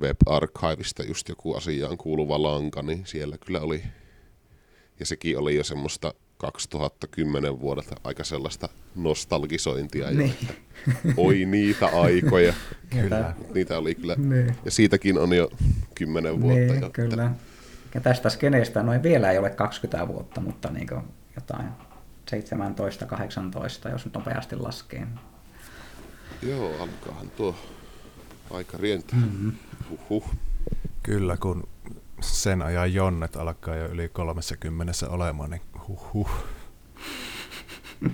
[0.00, 3.82] Web Archivista just joku asiaan kuuluva lanka, niin siellä kyllä oli,
[5.00, 10.34] ja sekin oli jo semmoista 2010 vuodelta aika sellaista nostalgisointia jo, Niin.
[10.40, 10.54] että
[11.16, 12.54] oi niitä aikoja.
[12.90, 13.34] Kyllä.
[13.54, 14.56] Niitä oli kyllä, Niin.
[14.64, 15.50] ja siitäkin on jo
[15.94, 16.90] 10 vuotta Niin, jo.
[16.90, 17.30] kyllä.
[17.94, 20.88] Ja tästä skeneestä noin vielä ei ole 20 vuotta, mutta niin
[21.36, 21.66] jotain
[22.30, 25.06] 17-18, jos nyt nopeasti laskee.
[26.42, 27.54] Joo, alkaahan tuo
[28.50, 29.18] aika rientää.
[29.18, 29.52] Mm-hmm.
[29.90, 30.24] Huhhuh.
[31.02, 31.68] Kyllä, kun
[32.20, 36.30] sen ajan jonnet alkaa jo yli 30 olemaan, niin huh huh.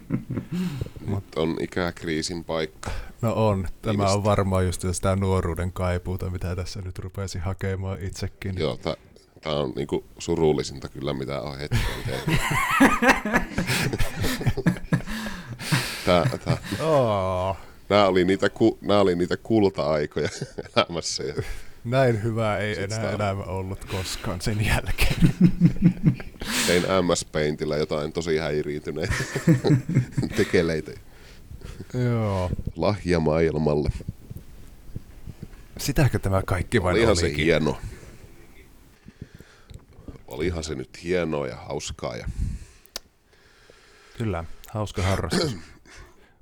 [1.07, 2.91] Nyt on ikäkriisin paikka.
[3.23, 3.69] No on.
[3.83, 4.17] Tämä Viimeistä.
[4.17, 8.59] on varmaan just sitä nuoruuden kaipuuta, mitä tässä nyt rupesi hakemaan itsekin.
[8.59, 8.97] Joo, tämä
[9.57, 12.33] on niinku surullisinta kyllä, mitä on hetken tehty.
[16.07, 17.57] tää, tää, Oh,
[17.89, 20.29] nämä, oli niitä, ku, nämä oli niitä kulta-aikoja
[20.77, 21.23] elämässä.
[21.23, 21.35] Ja
[21.85, 25.21] näin hyvä ei Sit enää elämä ollut koskaan sen jälkeen.
[26.67, 29.15] tein MS Paintillä jotain tosi häiriintyneitä
[30.37, 30.93] tekeleitä
[31.95, 32.51] Joo.
[32.77, 33.91] lahja maailmalle.
[35.79, 37.45] Sitäkö tämä kaikki vain Olihan se olikin?
[37.45, 37.79] hieno.
[40.27, 42.17] Olihan se nyt hienoa ja hauskaa.
[42.17, 42.27] Ja...
[44.19, 45.57] Kyllä, hauska harrastus.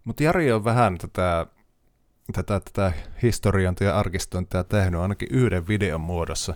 [0.06, 1.46] Mutta Jari on vähän tätä,
[2.32, 2.92] tätä, tätä
[3.22, 6.54] historiointia ja arkistointia tehnyt ainakin yhden videon muodossa.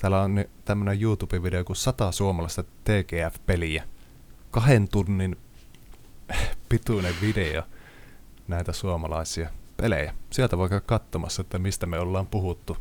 [0.00, 3.84] Täällä on tämmöinen YouTube-video kuin 100 suomalaista TGF-peliä.
[4.50, 5.36] Kahden tunnin
[6.68, 7.62] pituinen video
[8.48, 10.14] näitä suomalaisia pelejä.
[10.30, 12.76] Sieltä voi käydä katsomassa, että mistä me ollaan puhuttu.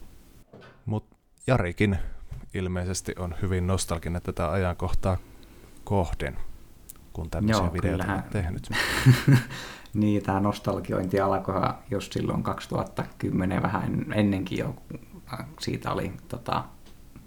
[0.85, 1.15] Mutta
[1.47, 1.97] Jarikin
[2.53, 5.17] ilmeisesti on hyvin nostalginen tätä ajankohtaa
[5.83, 6.37] kohden,
[7.13, 8.23] kun tämmöisiä Joo, videoita kyllähän.
[8.25, 8.69] on tehnyt.
[9.93, 11.61] niin, tämä nostalgiointi alkoi
[11.91, 14.75] just silloin 2010 vähän en- ennenkin jo.
[14.89, 14.99] kun
[15.59, 16.63] Siitä oli, tota,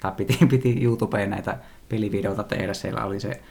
[0.00, 1.58] tai piti, piti YouTubeen näitä
[1.88, 2.74] pelivideoita tehdä.
[2.74, 3.42] Siellä oli se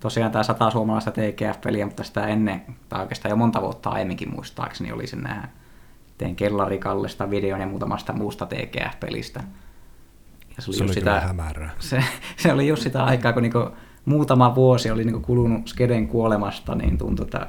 [0.00, 4.92] tosiaan tämä sata suomalaista TGF-peliä, mutta sitä ennen, tai oikeastaan jo monta vuotta aiemminkin muistaakseni,
[4.92, 5.48] oli se nämä
[6.18, 9.40] tein kellarikallesta videon ja muutamasta muusta TGF-pelistä.
[10.56, 11.70] Ja se oli, Se oli sitä, hämärää.
[11.90, 12.04] se,
[12.36, 13.68] se oli just sitä aikaa, kun niinku
[14.04, 17.46] muutama vuosi oli niinku kulunut Skeden kuolemasta, niin tuntui, että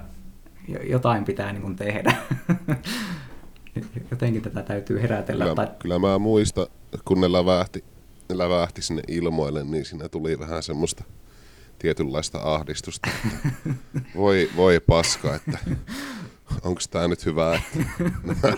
[0.67, 2.15] jotain pitää niinku tehdä.
[4.11, 5.43] Jotenkin tätä täytyy herätellä.
[5.43, 6.67] Kyllä, Tai, kyllä mä muistan,
[7.05, 7.83] kun ne lävähti,
[8.29, 11.03] ne lävähti sinne ilmoille, niin siinä tuli vähän semmoista
[11.79, 13.09] tietynlaista ahdistusta.
[13.25, 13.49] Että
[14.15, 15.57] voi, voi paska, että
[16.61, 17.79] onko tämä nyt hyvä, että
[18.23, 18.57] nämä,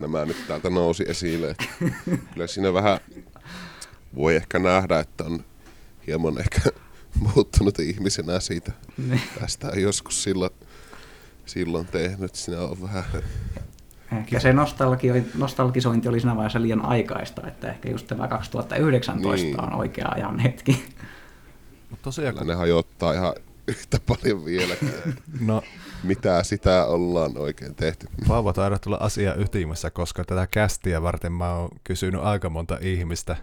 [0.00, 1.50] nämä nyt täältä nousi esille.
[1.50, 1.64] Että
[2.34, 3.00] kyllä siinä vähän
[4.14, 5.44] voi ehkä nähdä, että on
[6.06, 6.60] hieman ehkä
[7.34, 8.72] muuttunut ihmisenä siitä.
[9.08, 9.20] Niin.
[9.40, 10.50] Tästä joskus silloin,
[11.46, 12.34] silloin tehnyt.
[12.34, 13.04] Siinä on vähän
[14.12, 19.60] ehkä se nostalgi, nostalgisointi oli siinä vaiheessa liian aikaista, että ehkä just tämä 2019 Niin.
[19.60, 20.84] on oikea ajan hetki.
[21.90, 23.32] Mut tosiaan, kun, ne hajottaa ihan
[23.68, 24.90] yhtä paljon vieläkin.
[25.40, 25.62] no
[26.02, 28.06] Mitä sitä ollaan oikein tehty.
[28.28, 33.36] Paavo taidat tulla asia ytimessä, koska tätä kästiä varten mä oon kysynyt aika monta ihmistä.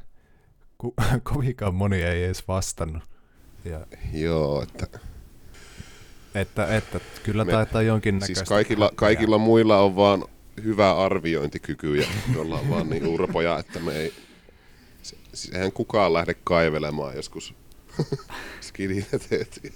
[0.77, 0.93] Ku,
[1.33, 3.03] kovinkaan moni ei edes vastannut.
[3.65, 4.99] Ja, Joo, että
[6.35, 8.35] että, että kyllä Me- taitaa jonkinnäköistä...
[8.35, 10.25] siis kaikilla, kaikilla muilla on vaan
[10.63, 14.13] hyvä arviointikyky ja me ollaan vaan niin urpoja, että me ei...
[15.03, 17.53] Se, siis eihän kukaan lähde kaivelemaan joskus
[18.61, 19.73] skiditä tehtyjä.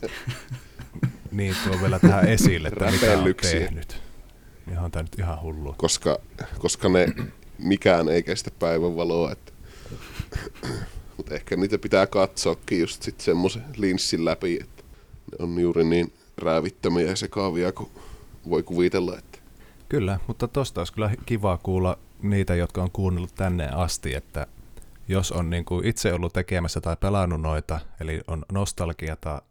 [1.31, 4.01] Niin, tuo vielä tähän esille, että mitä on tehnyt.
[4.83, 5.75] On tää nyt ihan hullu.
[5.77, 6.19] koska,
[6.59, 7.07] koska ne
[7.57, 9.31] mikään ei kestä päivänvaloa.
[9.31, 9.51] Että.
[11.17, 14.83] Mutta ehkä niitä pitää katsoakin just sit semmoisen linssin läpi, että
[15.31, 17.89] ne on juuri niin räävittömiä ja sekaavia kuin
[18.49, 19.17] voi kuvitella.
[19.17, 19.37] Että.
[19.89, 24.47] Kyllä, mutta tosta olisi kyllä kiva kuulla niitä, jotka on kuunnellut tänne asti, että
[25.07, 29.41] jos on niin kuin itse ollut tekemässä tai pelannut noita, eli on nostalgiata,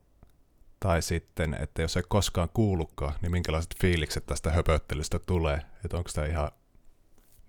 [0.80, 6.10] tai sitten, että jos ei koskaan kuullutkaan, niin minkälaiset fiilikset tästä höpöttelystä tulee, että onko
[6.14, 6.50] tämä ihan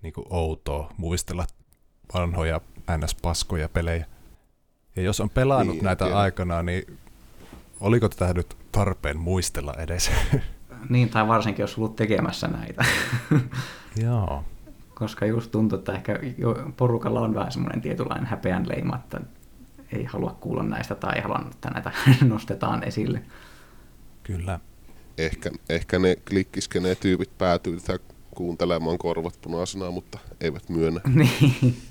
[0.02, 1.46] niin kuin outoa muistella
[2.14, 2.62] vanhoja
[2.98, 4.06] NS-paskoja pelejä.
[4.96, 6.20] Ja jos on pelannut Niin, näitä tiedän.
[6.22, 6.98] aikanaan, niin
[7.80, 10.12] oliko tätä nyt tarpeen muistella edes?
[10.90, 12.86] Niin, tai varsinkin jos ollut tekemässä näitä.
[14.04, 14.44] Joo.
[14.96, 16.20] koska just tuntuu, että ehkä
[16.78, 19.22] porukalla on vähän semmoinen tietynlainen häpeän leima, että
[19.92, 21.92] ei halua kuulla näistä tai ei halua, että näitä
[22.26, 23.22] nostetaan esille.
[24.24, 24.60] Kyllä.
[25.18, 31.02] Ehkä, ehkä ne klikkiskeneen tyypit päätyy tätä kuuntelemaan korvat punaisena, mutta eivät myönnä.
[31.06, 31.82] niin,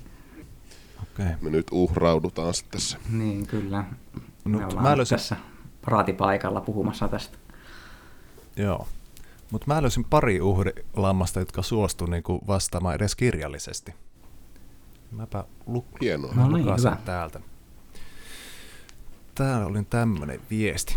[1.03, 1.35] Okei.
[1.41, 2.97] Me nyt uhraudutaan sitten tässä.
[3.11, 3.83] niin, kyllä.
[4.45, 5.35] No, ollaan mä nyt löysin, tässä
[5.91, 7.37] paraatipaikalla puhumassa tästä.
[8.55, 8.87] joo.
[9.51, 13.93] Mutta mä löysin pari uhrilammasta, jotka suostu niinku vastaamaan edes kirjallisesti.
[15.11, 16.33] Mäpä lu- Hienoa.
[16.35, 16.97] No mä niin, hyvä.
[17.05, 17.39] täältä.
[19.35, 20.95] Täällä oli tämmönen viesti.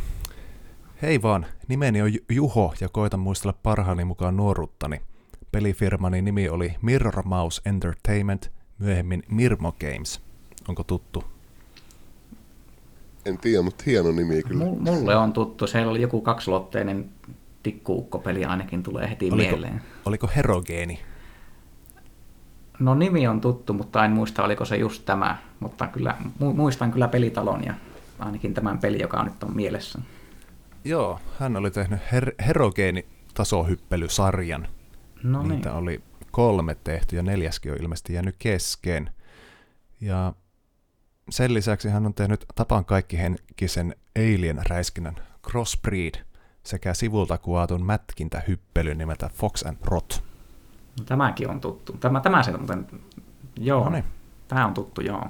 [1.03, 5.01] Hei vaan, nimeni on Ju- Juho ja koitan muistella parhaani mukaan nuoruuttani.
[5.53, 10.21] Pelifirmani nimi oli Mirror Mouse Entertainment, myöhemmin Mirmo Games.
[10.69, 11.25] Onko tuttu?
[13.31, 14.65] En tiedä, mutta hieno nimi kyllä.
[14.65, 17.09] Mul- Mulle on tuttu, siellä oli joku kaksulotteinen
[17.63, 19.83] tikkuukkopeli ainakin tulee heti Oliko, mieleen.
[20.07, 21.01] oliko Herogeeni?
[22.79, 26.93] No nimi on tuttu, mutta en muista oliko se just tämä, mutta kyllä, mu- muistan
[26.93, 27.75] kyllä pelitalon ja
[28.19, 29.99] ainakin tämän peli, joka nyt on mielessä.
[30.85, 34.67] Joo, hän oli tehnyt her- Herogeeni-tasohyppelysarjan.
[35.23, 36.01] No niin, Niitä oli
[36.31, 39.11] kolme tehty ja neljäskin on ilmeisesti jäänyt kesken.
[40.01, 40.33] Ja
[41.31, 45.17] sen lisäksi hän on tehnyt tapan kaikkihenkisen Alien-räiskinnän
[45.51, 46.15] Crossbreed
[46.63, 50.25] sekä sivulta kuvatun mätkintähyppelyn nimeltä Fox and Rot.
[50.99, 51.93] no, tämäkin on tuttu.
[51.93, 52.87] Tämä, tämä se muuten,
[53.57, 54.05] joo, No niin.
[54.49, 55.25] tämä on tuttu, joo.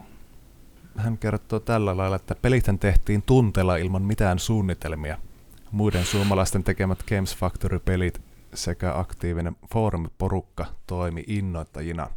[0.97, 5.19] Hän kertoo tällä lailla, että pelithän tehtiin tunteella ilman mitään suunnitelmia.
[5.71, 8.21] Muiden suomalaisten tekemät Games Factory-pelit
[8.55, 12.11] sekä aktiivinen foorumiporukka toimi innoittajina.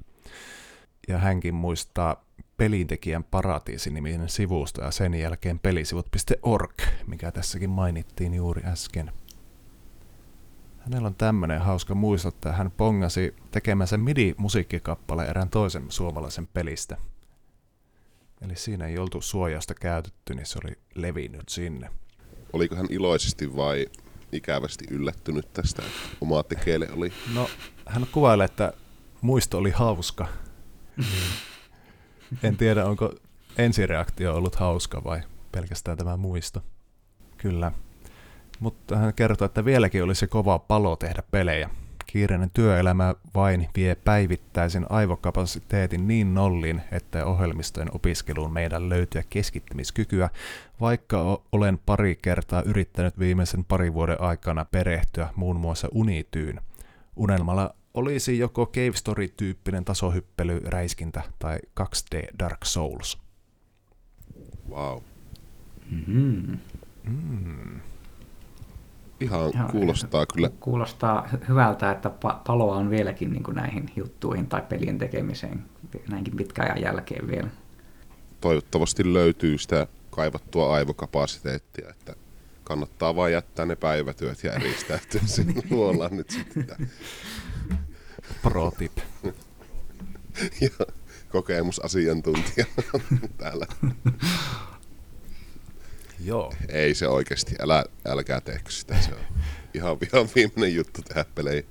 [1.08, 2.24] Ja hänkin muistaa
[2.64, 9.12] pelintekijän paratiisi-niminen sivusto ja sen jälkeen pelisivut.org, mikä tässäkin mainittiin juuri äsken.
[10.80, 16.98] Hänellä on tämmöinen hauska muisto, että hän pongasi tekemänsä MIDI-musiikkikappale erään toisen suomalaisen pelistä.
[18.42, 21.90] Eli siinä ei oltu suojausta käytetty, niin se oli levinnyt sinne.
[22.54, 23.88] Oliko hän iloisesti vai
[24.32, 27.50] ikävästi yllättynyt tästä, että oma tekele oli No,
[27.86, 28.74] hän kuvailee, että
[29.22, 30.28] muisto oli hauska.
[32.44, 33.14] En tiedä, onko
[33.58, 35.22] ensireaktio ollut hauska vai
[35.52, 36.64] pelkästään tämä muisto.
[37.38, 37.72] Kyllä.
[38.60, 41.70] Mutta hän kertoo, että vieläkin olisi kova palo tehdä pelejä.
[42.08, 50.30] Kiireinen työelämä vain vie päivittäisen aivokapasiteetin niin nolliin, että ohjelmistojen opiskeluun meidän löytyä keskittymiskykyä,
[50.82, 56.62] vaikka olen pari kertaa yrittänyt viimeisen parin vuoden aikana perehtyä muun muassa unityyn.
[57.16, 63.18] Unelmalla olisi joko Cave Story-tyyppinen tasohyppely, räiskintä tai 2D Dark Souls.
[64.70, 65.02] wow.
[65.92, 66.58] Mm-hmm.
[67.04, 67.80] Mm.
[69.20, 73.86] Ihan Ihan- kuulostaa kyllä Kuulostaa hy- hyvältä, että pa- paloa on vieläkin niin kuin näihin
[73.96, 75.66] juttuihin tai pelien tekemiseen
[76.10, 77.48] näinkin pitkän ajan jälkeen vielä.
[78.42, 82.16] toivottavasti löytyy sitä kaivattua aivokapasiteettia, että
[82.64, 86.90] kannattaa vaan jättää ne päivätyöt ja eristäytyä sinne luollaan nyt sitten.
[88.42, 88.98] Pro tip.
[90.62, 90.70] Ja
[91.30, 92.66] kokemusasiantuntija
[93.38, 93.66] täällä.
[96.20, 96.54] Joo.
[96.70, 99.20] Ei se oikeasti, älä, älkää tehkö sitä, se on
[99.74, 101.64] ihan, ihan viimeinen juttu tehdä pelejä.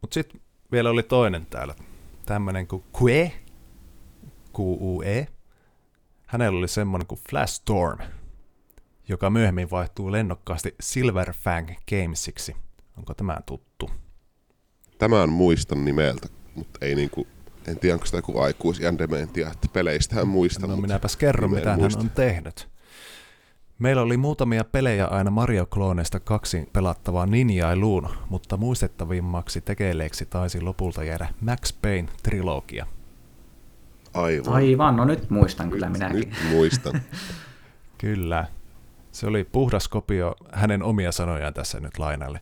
[0.00, 0.40] Mutta sitten
[0.72, 1.74] vielä oli toinen täällä,
[2.26, 3.32] tämmöinen kuin Kue,
[4.52, 5.26] Q-U-E.
[6.26, 7.98] Hänellä oli semmoinen kuin Flash Storm,
[9.08, 12.56] joka myöhemmin vaihtuu lennokkaasti Silverfang Gamesiksi.
[12.96, 13.90] Onko tämä tuttu?
[15.00, 17.26] Tämän muistan nimeltä, mutta ei niinku,
[17.66, 20.62] en tiedä onko sitä joku aikuisiän dementia, että peleistähän muistan.
[20.62, 22.00] No mutta minäpäs kerron, mitä hän muista.
[22.00, 22.68] on tehnyt.
[23.78, 31.28] Meillä oli muutamia pelejä aina Mario-klooneista kaksi pelattavaa ninjailuun, mutta muistettavimmaksi tekeleeksi taisi lopulta jäädä
[31.40, 32.86] Max Payne-trilogia.
[34.14, 34.54] Aivan.
[34.54, 36.18] Aivan, no nyt muistan kyllä minäkin.
[36.18, 37.00] Nyt muistan.
[37.98, 38.46] Kyllä.
[39.12, 42.40] Se oli puhdas kopio, hänen omia sanojaan tässä nyt lainalle.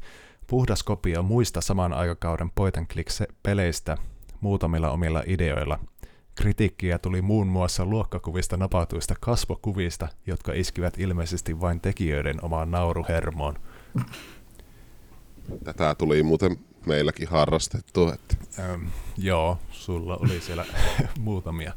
[0.49, 3.11] Puhdas kopio muista saman aikakauden point click
[3.42, 3.96] peleistä
[4.40, 5.78] muutamilla omilla ideoilla.
[6.34, 13.55] Kritiikkiä tuli muun muassa luokkakuvista napautuista kasvokuvista, jotka iskivät ilmeisesti vain tekijöiden omaan nauruhermoon.
[15.64, 18.86] Tätä tuli muuten meilläkin harrastettua, että Öm,
[19.16, 20.64] joo, sulla oli siellä
[21.18, 21.72] muutamia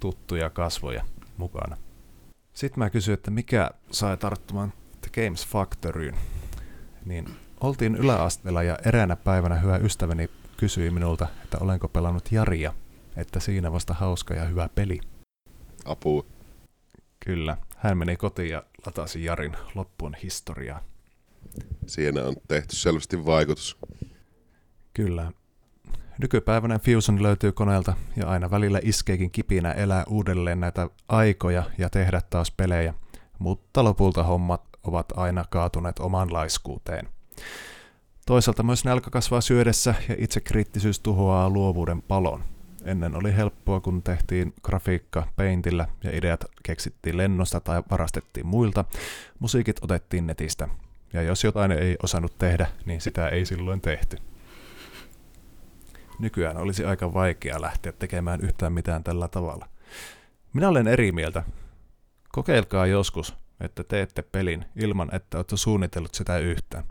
[0.00, 1.04] tuttuja kasvoja
[1.36, 1.76] mukana.
[2.52, 6.14] Sitten mä kysyin, että mikä sai tarttumaan The Games Factoryin.
[7.04, 12.74] Niin oltiin yläasteella ja eräänä päivänä hyvä ystäväni kysyi minulta, että olenko pelannut Jaria,
[13.16, 15.00] että siinä vasta hauska ja hyvä peli.
[15.84, 16.24] apua.
[17.24, 20.80] Kyllä, hän meni kotiin ja latasi Jarin loppuun historiaa.
[21.86, 23.78] Siinä on tehty selvästi vaikutus.
[24.94, 25.32] Kyllä,
[26.18, 32.20] Nykypäivänä Fusion löytyy koneelta ja aina välillä iskeekin kipinä elää uudelleen näitä aikoja ja tehdä
[32.30, 32.94] taas pelejä,
[33.38, 37.15] mutta lopulta hommat ovat aina kaatuneet oman laiskuuteen.
[38.26, 42.44] Toisaalta myös nälkä kasvaa syödessä ja itsekriittisyys tuhoaa luovuuden palon.
[42.84, 48.84] Ennen oli helppoa, kun tehtiin grafiikka Paintillä ja ideat keksittiin lennosta tai varastettiin muilta.
[49.38, 50.68] Musiikit otettiin netistä.
[51.12, 54.16] Ja jos jotain ei osannut tehdä, niin sitä ei silloin tehty.
[56.18, 59.68] Nykyään olisi aika vaikea lähteä tekemään yhtään mitään tällä tavalla.
[60.52, 61.42] Minä olen eri mieltä.
[62.32, 66.84] Kokeilkaa joskus, että teette pelin ilman, että olette suunnitellut sitä yhtään.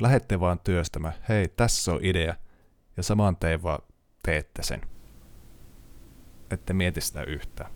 [0.00, 2.34] Lähette vaan työstämään, hei, tässä on idea,
[2.96, 3.82] ja saman tein vaan
[4.22, 4.80] teette sen.
[6.50, 7.70] Ette mieti sitä yhtään.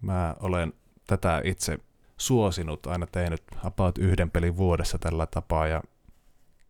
[0.00, 0.72] Mä olen
[1.06, 1.78] tätä itse
[2.16, 5.82] suosinut, aina tehnyt about yhden pelin vuodessa tällä tapaa, ja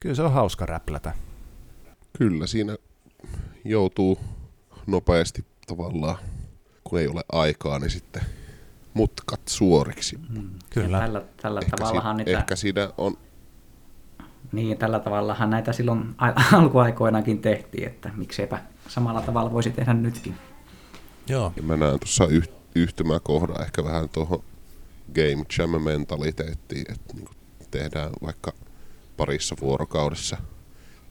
[0.00, 1.14] kyllä se on hauska räplätä.
[2.18, 2.76] Kyllä, siinä
[3.64, 4.18] joutuu
[4.86, 6.16] nopeasti tavallaan,
[6.84, 8.22] kun ei ole aikaa, niin sitten
[8.94, 10.18] mutkat suoriksi.
[10.28, 10.50] Mm.
[10.70, 10.96] Kyllä.
[10.96, 13.18] Ja tällä, tällä Ehkä, tavallahan si- niitä, ehkä siinä on,
[14.53, 16.14] niin, tällä tavallahan näitä silloin
[16.53, 20.34] alkuaikoinakin tehtiin, että mikseipä samalla tavalla voisi tehdä nytkin.
[21.28, 21.53] Joo.
[21.57, 24.42] ja mä näen tuossa yh- yhtymäkohdan ehkä vähän tuohon
[25.14, 27.32] game jam mentaliteettiin, että niinku
[27.70, 28.53] tehdään vaikka
[29.16, 30.36] parissa vuorokaudessa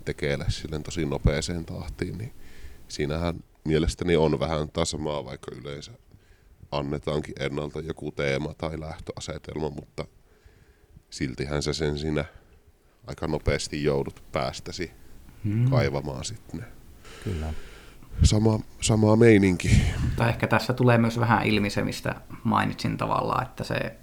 [0.05, 2.33] tekeele silleen tosi nopeeseen tahtiin, niin
[2.87, 5.91] siinähän mielestäni on vähän tasamaa, vaikka yleensä
[6.71, 10.05] annetaankin ennalta joku teema tai lähtöasetelma, mutta
[11.09, 12.25] siltihän sä sen siinä
[13.07, 14.91] aika nopeasti joudut päästäsi
[15.43, 15.69] Hmm.
[15.69, 16.65] kaivamaan sitten ne.
[17.23, 17.53] Kyllä.
[18.23, 19.81] Sama, sama meininki.
[20.01, 23.95] Mutta ehkä tässä tulee myös vähän ilmi se, mistä mainitsin tavallaan, että se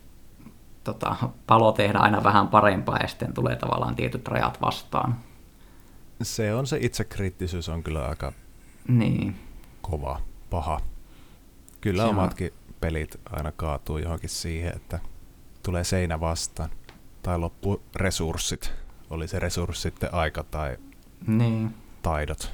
[0.84, 5.16] tota, palo tehdä aina vähän parempaa ja sitten tulee tavallaan tietyt rajat vastaan.
[6.22, 8.32] Se on se itsekriittisyys on kyllä aika
[8.88, 9.36] Niin,
[9.82, 10.80] kova, paha.
[11.80, 12.50] Kyllä Se on- omatkin
[12.80, 14.98] pelit aina kaatuu johonkin siihen, että
[15.62, 16.70] tulee seinä vastaan.
[17.22, 18.72] Tai loppu resurssit.
[19.10, 20.76] Oli se resurssi sitten aika tai
[21.26, 21.74] niin.
[22.02, 22.52] taidot.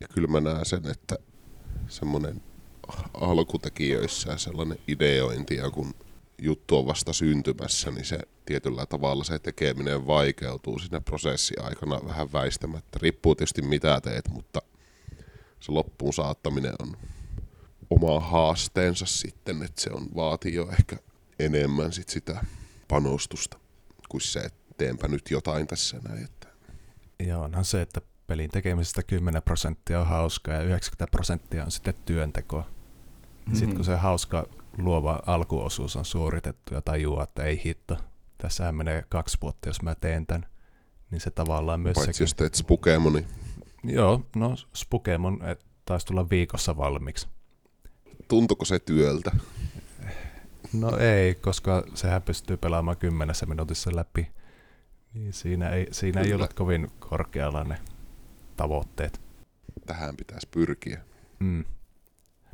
[0.00, 1.18] Ja kyllä mä näen sen, että
[1.88, 2.42] semmoinen
[3.14, 5.94] alkutekijöissä ja sellainen ideointi ja kun
[6.42, 12.32] juttu on vasta syntymässä, niin se tietyllä tavalla se tekeminen vaikeutuu siinä prosessin aikana vähän
[12.32, 12.98] väistämättä.
[13.02, 14.62] Riippuu tietysti mitä teet, mutta
[15.60, 16.96] se loppuun saattaminen on
[17.90, 20.96] oma haasteensa sitten, että se on vaatii jo ehkä
[21.38, 22.44] enemmän sit sitä
[22.88, 23.58] panostusta
[24.08, 26.24] kuin se, että teenpä nyt jotain tässä näin.
[26.24, 26.48] Että
[27.18, 31.94] Ja onhan se, että pelin tekemisestä 10 prosenttia on hauskaa ja 90 prosenttia on sitten
[32.04, 32.66] työntekoa.
[33.46, 33.76] Sitten Niin.
[33.76, 34.46] kun se hauska
[34.78, 37.96] luova alkuosuus on suoritettu ja tajuaa, että ei hitto,
[38.38, 40.46] tässähän menee kaksi vuotta, jos mä teen tämän,
[41.10, 42.24] niin se tavallaan myös paitsi sekin.
[42.24, 43.26] jos teet Spokemoni,
[43.84, 47.28] Joo, no Spokemon et, taisi tulla viikossa valmiiksi.
[48.28, 49.30] tuntuko se työltä?
[50.72, 54.30] No ei, koska sehän pystyy pelaamaan kymmenessä minuutissa läpi.
[55.16, 57.78] Niin siinä ei, siinä ei ollut kovin korkealla ne
[58.56, 59.20] tavoitteet.
[59.86, 61.00] Tähän pitäisi pyrkiä.
[61.38, 61.64] Mm.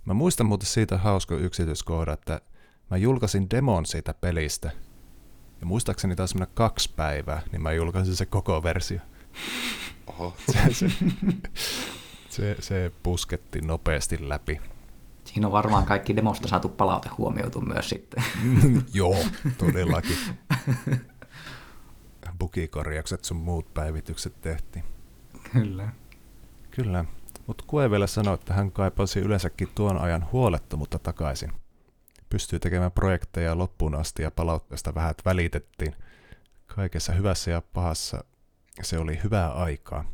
[0.04, 2.40] Mä muistan muuten siitä hauska yksityiskohda, että
[2.90, 4.70] mä julkaisin demon siitä pelistä.
[5.60, 9.00] Ja muistaakseni taisi mennä kaksi päivää, niin mä julkaisin se koko versio.
[10.06, 10.88] Oho, Se, se,
[12.28, 14.60] se, se pusketti nopeasti läpi.
[15.24, 18.24] Siinä on varmaan kaikki demosta saatu palaute huomioitu myös sitten.
[18.94, 19.16] Joo,
[19.58, 20.16] todellakin.
[22.42, 24.84] Bugikorjaukset sun muut päivitykset tehtiin.
[25.52, 25.88] Kyllä.
[26.70, 27.04] Kyllä,
[27.46, 31.52] mutta Kue vielä sanoi, että hän kaipasi yleensäkin tuon ajan huolettomuutta takaisin.
[32.28, 35.94] Pystyy tekemään projekteja loppuun asti ja palautteesta vähät välitettiin.
[36.66, 38.24] Kaikessa hyvässä ja pahassa
[38.82, 40.04] se oli hyvää aikaa.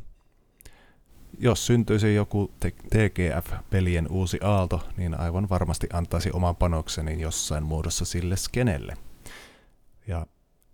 [1.37, 2.51] Jos syntyisi joku
[2.89, 8.97] TGF-pelien uusi aalto, niin aivan varmasti antaisi oman panokseni jossain muodossa sille skenelle.
[10.07, 10.27] Ja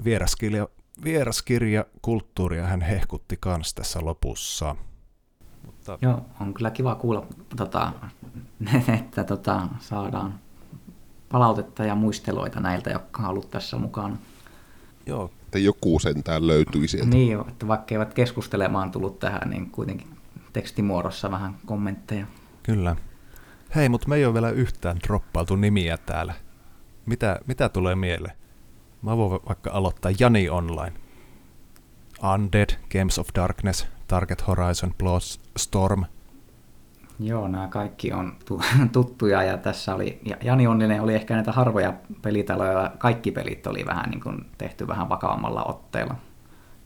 [0.03, 0.68] vieraskirja,
[1.03, 4.75] vieraskirja kulttuuria hän hehkutti kans tässä lopussa.
[5.65, 7.25] Mutta Joo, on kyllä kiva kuulla,
[7.55, 7.91] tota,
[8.99, 10.39] että tota, saadaan
[11.31, 14.17] palautetta ja muisteloita näiltä, jotka on ollut tässä mukana.
[15.05, 17.09] joo, että joku sentään löytyi sieltä.
[17.09, 20.07] Niin, että vaikka eivät keskustelemaan tullut tähän, niin kuitenkin
[20.53, 22.25] tekstimuodossa vähän kommentteja.
[22.63, 22.95] kyllä.
[23.75, 26.33] Hei, mutta me ei ole vielä yhtään droppailtu nimiä täällä.
[27.05, 28.35] Mitä, mitä tulee mieleen?
[29.06, 30.93] Mä voin vaikka aloittaa Jani Online.
[32.34, 35.22] Undead, Games of Darkness, Target Horizon, Blood
[35.58, 36.06] Storm.
[37.20, 38.62] Joo, nämä kaikki on tu-
[38.93, 43.86] tuttuja ja tässä oli, ja Jani Onninen oli ehkä näitä harvoja pelitaloja, kaikki pelit oli
[43.86, 46.16] vähän niin kuin tehty vähän vakavammalla otteella.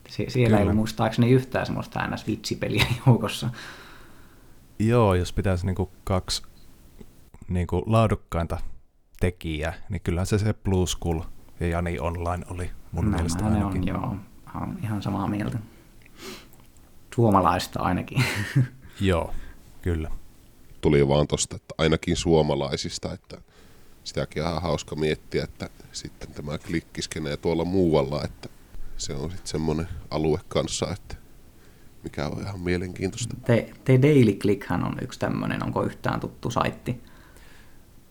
[0.10, 0.70] Sie- siellä Kyllä.
[0.72, 3.50] ei muistaakseni yhtään semmoista NS-vitsipeliä joukossa.
[4.80, 6.44] Joo, jos pitäisi niinku kaksi
[7.48, 8.58] niinku laadukkainta
[9.20, 11.20] tekijää, niin kyllä se se Blue Skull
[11.60, 13.82] ja Jani Online oli mun Nämä mielestä ainakin.
[13.82, 14.16] on, joo,
[14.62, 15.60] on ihan samaa mieltä.
[17.16, 18.24] Suomalaista ainakin.
[19.01, 19.34] Joo,
[19.82, 20.12] kyllä.
[20.82, 23.41] Tuli vaan tosta, että ainakin suomalaisista, että
[24.03, 28.49] sitäkin on ihan hauska miettiä, että sitten tämä klikkiskenee tuolla muualla, että
[28.97, 31.16] se on sitten semmoinen alue kanssa, että
[32.03, 33.36] mikä on ihan mielenkiintoista.
[33.45, 37.03] The, The Daily Clickhän on yksi tämmöinen, onko yhtään tuttu saitti?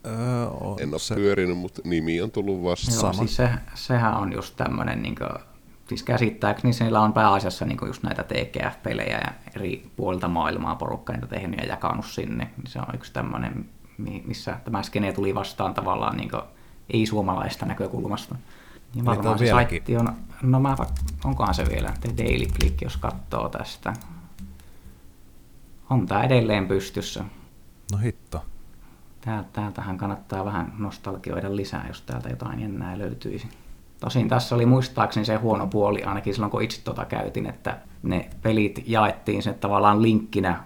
[0.05, 2.97] Öö, on En ole se, pyörinyt, mutta nimi on tullut vastaan.
[3.01, 5.29] Joo, siis se, sehän on just tämmöinen, niin kuin,
[5.89, 11.27] siis käsittääkseni siellä on pääasiassa niin just näitä TGF-pelejä ja eri puolilta maailmaa porukka niitä
[11.27, 12.49] tehnyt ja jakanut sinne.
[12.57, 16.31] Niin se on yksi tämmöinen, mi- missä tämä skene tuli vastaan tavallaan niin
[16.89, 18.35] ei-suomalaista näkökulmasta.
[18.95, 19.69] Ja Eli varmaan se vieläkin.
[19.77, 20.75] saitti on, no mä,
[21.25, 23.93] onkohan se vielä, The Daily Click, jos katsoo tästä.
[25.89, 27.23] On tämä edelleen pystyssä.
[27.91, 28.41] no hitto.
[29.21, 33.47] Tää- Täältähän kannattaa vähän nostalgioida lisää, jos täältä jotain jännää löytyisi.
[33.99, 38.29] Tosin tässä oli muistaakseni se huono puoli, ainakin silloin kun itse tota käytin, että ne
[38.41, 40.63] pelit jaettiin sen tavallaan linkkinä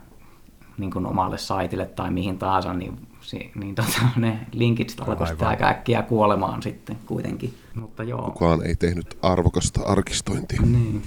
[0.77, 3.07] niin kuin omalle saitille tai mihin tahansa, niin,
[3.55, 7.53] niin tota, ne linkit sitten alkoi sitten aika äkkiä kuolemaan sitten kuitenkin.
[7.75, 8.21] Mutta joo.
[8.21, 10.61] Kukaan ei tehnyt arvokasta arkistointia.
[10.61, 11.01] Niin.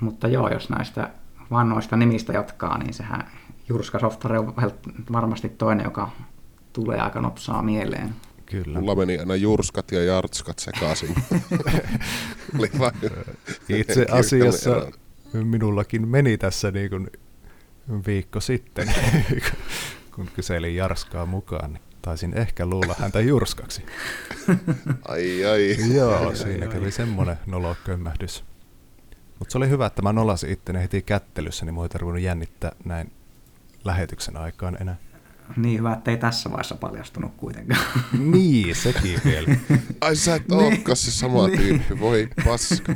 [0.00, 1.10] Mutta joo, jos näistä
[1.50, 3.26] vanhoista nimistä jatkaa, niin sehän
[3.68, 4.54] Jurska Software on
[5.12, 6.10] varmasti toinen, joka
[6.74, 8.14] tulee aika nopsaa mieleen.
[8.46, 8.80] Kyllä.
[8.80, 11.14] Mulla meni aina jurskat ja jartskat sekaisin.
[13.68, 14.90] Itse asiassa
[15.32, 17.10] minullakin meni tässä niin kuin
[18.06, 18.94] viikko sitten,
[20.14, 23.82] kun kyselin Jarskaa mukaan, niin taisin ehkä luulla häntä Jurskaksi.
[25.08, 25.76] Ai ai.
[25.94, 28.44] Joo, siinä kävi semmoinen nolokömmähdys.
[29.38, 32.72] Mutta se oli hyvä, että mä nolasin itteni heti kättelyssä, niin mua ei tarvinnut jännittää
[32.84, 33.12] näin
[33.84, 34.96] lähetyksen aikaan enää.
[35.56, 37.80] Niin hyvä, että ei tässä vaiheessa paljastunut kuitenkaan.
[38.32, 39.56] Niin, sekin vielä.
[40.00, 42.92] Ai sä et olekaan se sama tyyppi, voi paska.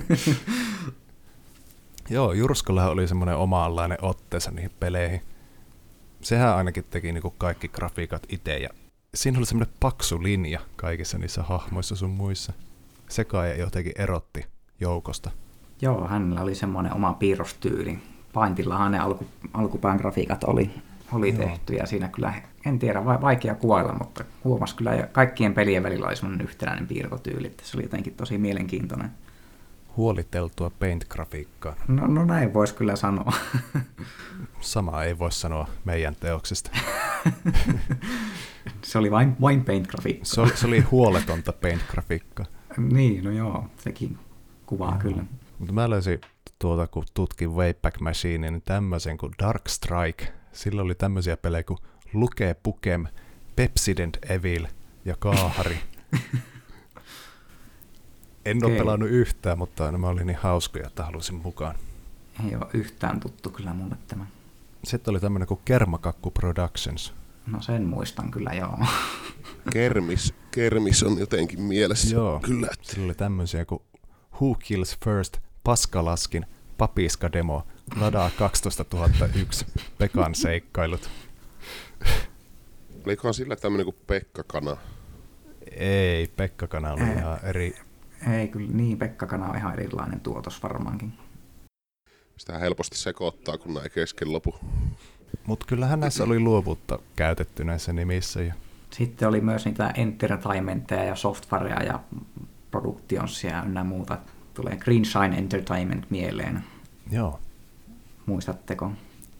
[2.10, 5.20] Joo, Jurskollahan oli semmoinen omaanlainen otteensa niihin peleihin.
[6.20, 8.68] Sehän ainakin teki niinku kaikki grafiikat itse ja
[9.14, 12.52] siinä oli semmoinen paksu linja kaikissa niissä hahmoissa sun muissa.
[13.08, 14.46] Se kai jotenkin erotti
[14.80, 15.30] joukosta.
[15.82, 17.98] joo, hänellä oli semmoinen oma piirrostyyli.
[18.32, 20.70] Paintillahan ne alku, alkupään grafiikat oli,
[21.12, 21.38] oli Joo.
[21.38, 22.34] tehty ja siinä kyllä,
[22.66, 26.86] en tiedä, vai- vaikea kuvailla, mutta huomasi kyllä ja kaikkien pelien välillä oli semmoinen yhtenäinen
[26.86, 29.10] piirtotyyli, että se oli jotenkin tosi mielenkiintoinen.
[29.96, 31.74] Huoliteltua paint-grafiikkaa.
[31.88, 33.32] No, no näin voisi kyllä sanoa.
[34.60, 36.70] Samaa ei voi sanoa meidän teoksesta.
[38.82, 40.24] se oli vain, vain paint-grafiikka.
[40.24, 42.46] Se oli, se oli huoletonta paint-grafiikkaa.
[42.76, 44.18] Niin, no joo, sekin
[44.66, 44.98] kuvaa joo.
[44.98, 45.24] kyllä.
[45.58, 46.20] Mutta mä löysin
[46.58, 50.32] tuota, kun tutkin Wayback Machine, niin tämmöisen kuin Dark Strike.
[50.52, 51.78] Sillä oli tämmöisiä pelejä kuin
[52.12, 53.06] Luke Pukem,
[53.56, 54.66] Pepsident Evil
[55.04, 55.78] ja Kaahari.
[58.44, 58.78] en ole Okei.
[58.78, 61.74] pelannut yhtään, mutta nämä oli niin hauskoja, että halusin mukaan.
[62.48, 64.26] Ei ole yhtään tuttu kyllä mulle tämä.
[64.84, 67.14] Sitten oli tämmöinen kuin Kermakakku Productions.
[67.46, 68.78] No sen muistan kyllä, joo.
[69.72, 72.14] Kermis, kermis on jotenkin mielessä.
[72.14, 72.68] Joo, Kyllä.
[72.82, 73.82] sillä oli tämmöisiä kuin
[74.34, 76.46] Who Kills First, Paskalaskin,
[76.78, 77.66] Papiska Demo,
[77.96, 79.66] Ladaa 12001,
[79.98, 81.10] Pekan seikkailut.
[83.06, 84.76] Olikohan sillä tämmöinen kuin Pekka Kana?
[85.76, 87.16] Ei, Pekka-kana oli Ei.
[87.16, 87.76] ihan eri.
[88.32, 91.12] Ei kyllä, niin Pekka Kana on ihan erilainen tuotos varmaankin.
[92.36, 94.54] Sitä helposti sekoittaa, kun näin kesken lopu.
[95.46, 98.42] Mutta kyllähän näissä oli luovuutta käytetty näissä nimissä.
[98.42, 98.54] Ja,
[98.90, 102.00] Sitten oli myös niitä entertainmentteja ja softwarea ja
[102.70, 104.18] productionsia ynnä muuta.
[104.54, 106.64] Tulee Green Shine Entertainment mieleen.
[107.10, 107.40] joo,
[108.28, 108.92] Muistatteko?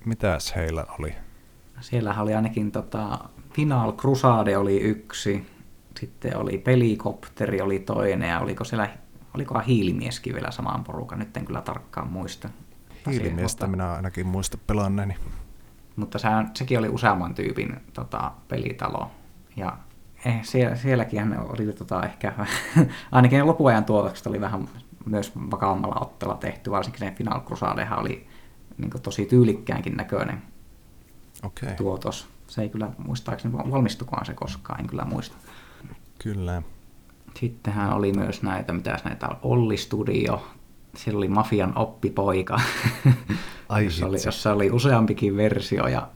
[0.04, 1.14] mitäs heillä oli?
[1.80, 3.18] Siellähän oli ainakin tota,
[3.52, 5.46] Final Crusade oli yksi,
[6.00, 8.88] sitten oli Pelikopteri oli toinen ja oliko siellä,
[9.34, 12.48] olikohan Hiilimieskin vielä samaan porukan, nyt en kyllä tarkkaan muista.
[13.10, 15.16] Hiilimiestä Mutta- minä ainakin muista pelanneeni.
[15.96, 19.10] Mutta sehän, sekin oli useamman tyypin tota, pelitalo.
[19.56, 19.76] Ja
[20.24, 22.32] eh, siellä, sielläkin ne oli tota, ehkä,
[23.12, 24.68] ainakin ne lopuajan tuotokset oli vähän
[25.06, 28.27] myös vakaammalla otteella tehty, varsinkin se Final Crusadehan oli
[28.78, 30.42] niin tosi tyylikkäänkin näköinen
[31.42, 31.76] okay.
[31.76, 32.28] tuotos.
[32.46, 35.36] Se ei kyllä muistaakseni, valmistukohan se koskaan, en kyllä muista.
[36.18, 36.62] kyllä.
[37.40, 40.46] Sittenhän oli myös näitä, mitä näitä oli, Olli Studio,
[40.96, 42.60] siellä oli Mafian oppipoika,
[43.68, 45.86] Ai jossa, oli, jossa oli useampikin versio.
[45.86, 46.08] Ja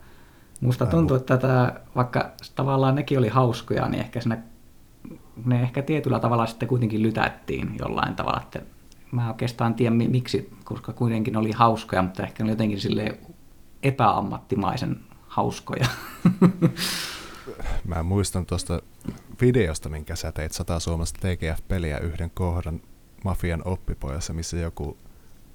[0.61, 4.39] musta tuntuu, että tämä, vaikka tavallaan nekin oli hauskoja, niin ehkä siinä,
[5.45, 8.63] ne ehkä tietyllä tavalla sitten kuitenkin lytättiin jollain tavalla, että
[9.13, 13.19] mä oikeastaan tiedä miksi, koska kuitenkin oli hauskoja, mutta ehkä oli jotenkin sille
[13.83, 15.87] epäammattimaisen hauskoja.
[17.85, 18.83] Mä muistan tuosta
[19.41, 22.81] videosta, minkä sä teit 100 suomasta TGF-peliä yhden kohdan
[23.25, 24.99] Mafian oppipojassa, missä joku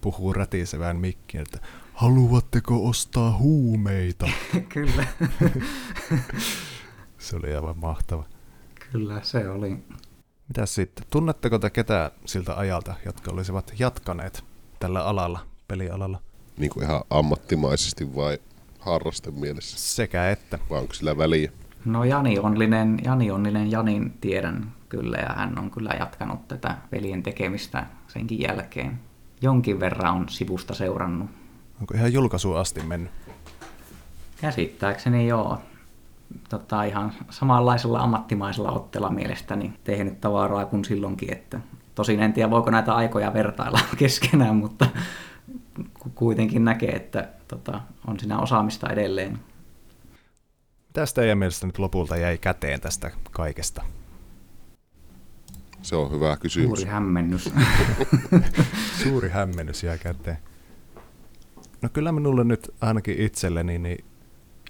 [0.01, 1.59] puhuu rätisevään mikkiin, että
[1.93, 4.29] haluatteko ostaa huumeita?
[4.73, 5.07] Kyllä.
[7.17, 8.23] se oli aivan mahtava.
[8.91, 9.83] Kyllä, se oli.
[10.47, 11.05] Mitä sitten?
[11.09, 14.43] Tunnetteko te ketään siltä ajalta, jotka olisivat jatkaneet
[14.79, 16.21] tällä alalla, pelialalla?
[16.57, 18.39] Niin kuin ihan ammattimaisesti vai
[18.79, 19.77] harrasten mielessä?
[19.95, 20.59] Sekä että.
[20.69, 21.51] Vai onko sillä väliä?
[21.85, 27.23] No Jani Onninen, Jani Onninen, Janin tiedän kyllä ja hän on kyllä jatkanut tätä veljen
[27.23, 28.99] tekemistä senkin jälkeen.
[29.41, 31.29] Jonkin verran on sivusta seurannut.
[31.81, 33.11] Onko ihan julkaisuun asti mennyt?
[34.41, 35.61] Käsittääkseni joo.
[36.49, 41.31] Tota, ihan samanlaisella ammattimaisella otteella mielestäni tehnyt tavaraa kuin silloinkin.
[41.31, 41.59] Että
[41.95, 44.87] tosin en tiedä, voiko näitä aikoja vertailla keskenään, mutta
[46.15, 49.39] kuitenkin näkee, että tota, on siinä osaamista edelleen.
[50.93, 53.83] Tästä teidän mielestä nyt lopulta jäi käteen tästä kaikesta?
[55.81, 56.67] Se on hyvä kysymys.
[56.67, 57.53] Suuri hämmennys.
[59.03, 60.37] Suuri hämmennys jää käteen.
[61.81, 64.05] No kyllä minulle nyt ainakin itselleni niin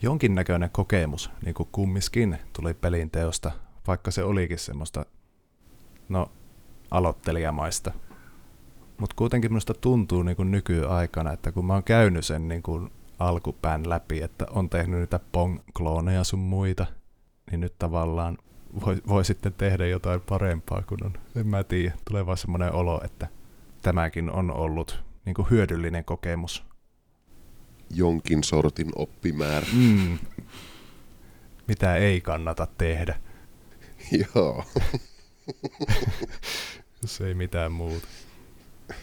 [0.02, 3.52] jonkinnäköinen kokemus, niin kuin kummiskin tuli pelin teosta,
[3.88, 5.06] vaikka se olikin semmoista,
[6.10, 6.32] no,
[6.91, 7.91] aloittelijamaista.
[8.98, 12.91] Mutta kuitenkin minusta tuntuu niin kuin nykyaikana, että kun mä oon käynyt sen niin kuin
[13.19, 16.86] alkupään läpi, että on tehnyt niitä pong-klooneja sun muita,
[17.52, 18.38] niin nyt tavallaan
[18.86, 23.02] voi, voi sitten tehdä jotain parempaa, kun on, en mä tiedä, tulee vaan semmoinen olo,
[23.03, 23.28] että
[23.82, 26.65] tämäkin on ollut niin kuin hyödyllinen kokemus.
[27.93, 29.68] Jonkin sortin oppimäärä.
[29.73, 30.18] Mm.
[31.68, 33.19] Mitä ei kannata tehdä.
[34.35, 34.64] Joo.
[37.01, 38.07] Jos ei mitään muuta.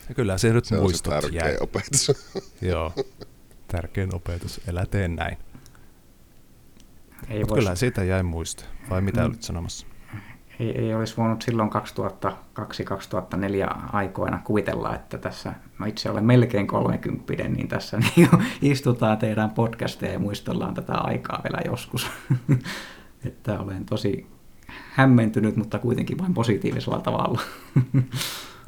[0.08, 1.56] Ja kyllä se nyt se muistot on se tärkeä jäi.
[1.60, 2.12] opetus.
[2.70, 2.92] Joo,
[3.68, 4.60] tärkein opetus.
[4.66, 5.36] Elä tee näin.
[7.28, 8.64] Ei vois, kyllä siitä jäi muista.
[8.90, 9.26] Vai mitä Mm.
[9.26, 9.86] olit sanomassa?
[10.60, 11.74] Ei, ei olisi voinut silloin 2002-2004
[13.92, 18.28] aikoina kuvitella, että tässä, no itse olen melkein 30, niin tässä niin
[18.62, 22.10] istutaan, tehdään podcasteja ja muistellaan tätä aikaa vielä joskus.
[23.26, 24.26] että olen tosi
[24.92, 27.40] hämmentynyt, mutta kuitenkin vain positiivisella tavalla.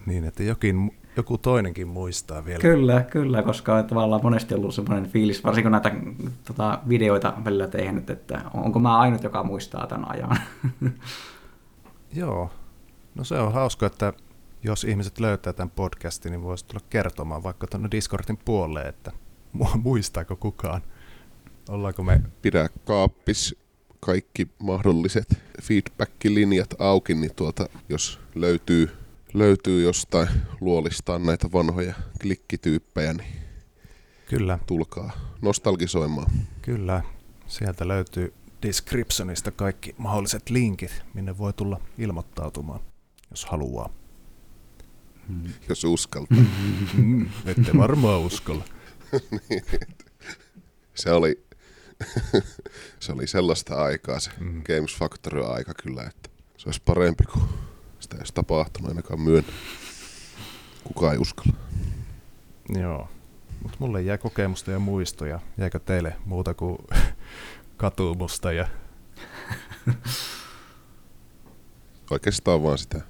[0.06, 2.58] Niin, että jokin, joku toinenkin muistaa vielä.
[2.58, 5.92] Kyllä, kyllä, koska on tavallaan monesti ollut semmoinen fiilis, varsinkin näitä
[6.44, 10.36] tota, videoita välillä tehnyt, että onko mä ainut, joka muistaa tämän ajan.
[12.12, 12.50] Joo.
[13.14, 14.12] No se on hauska, että
[14.62, 19.12] jos ihmiset löytää tämän podcastin, niin voisi tulla kertomaan vaikka tuonne Discordin puolelle, että
[19.58, 20.82] mu- muistaako kukaan.
[21.68, 22.22] Ollaanko me...
[22.42, 23.56] Pidä kaappis
[24.00, 25.28] kaikki mahdolliset
[25.62, 28.90] feedback-linjat auki, niin tuota, jos löytyy,
[29.34, 30.28] löytyy jostain
[30.60, 33.28] luolistaan näitä vanhoja klikkityyppejä, niin
[34.28, 35.10] Kyllä, tulkaa
[35.42, 36.30] nostalgisoimaan.
[36.62, 37.02] kyllä.
[37.46, 42.80] Sieltä löytyy descriptionista kaikki mahdolliset linkit, minne voi tulla ilmoittautumaan,
[43.30, 43.90] jos haluaa.
[45.68, 46.38] jos uskaltaa.
[46.94, 48.64] Mm, ette varmaan uskalla.
[50.94, 51.44] Se oli,
[53.00, 54.62] se oli sellaista aikaa se Mm.
[54.62, 57.44] Games Factory-aika kyllä, että se olisi parempi kuin
[58.00, 59.52] sitä ei olisi tapahtunut ainakaan myönnä.
[60.84, 61.56] Kukaan ei uskalla.
[62.68, 63.08] Joo.
[63.62, 65.40] Mutta mulle jäi kokemusta ja muistoja.
[65.58, 66.78] Jäikö teille muuta kuin
[67.77, 68.69] katumusta ja
[72.11, 73.01] Oikeastaan vaan sitä.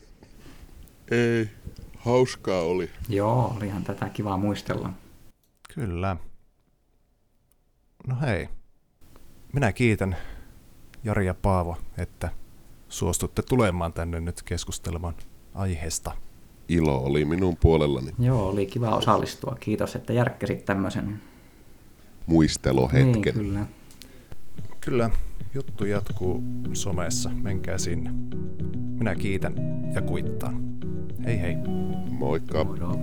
[1.10, 1.50] ei,
[1.98, 2.90] hauskaa oli.
[3.08, 4.90] Joo, olihan tätä kiva muistella.
[5.74, 6.16] Kyllä.
[8.06, 8.48] No hei.
[9.52, 10.16] Minä kiitän
[11.04, 12.28] Jari ja Paavo, että
[12.88, 15.14] suostutte tulemaan tänne nyt keskustelemaan
[15.54, 16.12] aiheesta.
[16.68, 18.12] Ilo oli minun puolellani.
[18.18, 19.56] Joo, oli kiva osallistua.
[19.60, 21.20] Kiitos, että järkkäsit tämmöisen.
[22.28, 23.22] Muistelohetken.
[23.22, 23.66] Niin, kyllä.
[24.80, 25.10] Kyllä,
[25.54, 26.42] juttu jatkuu
[26.72, 27.30] somessa.
[27.42, 28.10] Menkää sinne.
[28.98, 29.54] Minä kiitän
[29.94, 30.62] ja kuittaan.
[31.24, 31.56] Hei hei.
[32.10, 32.64] Moikka.
[32.64, 32.98] Moro.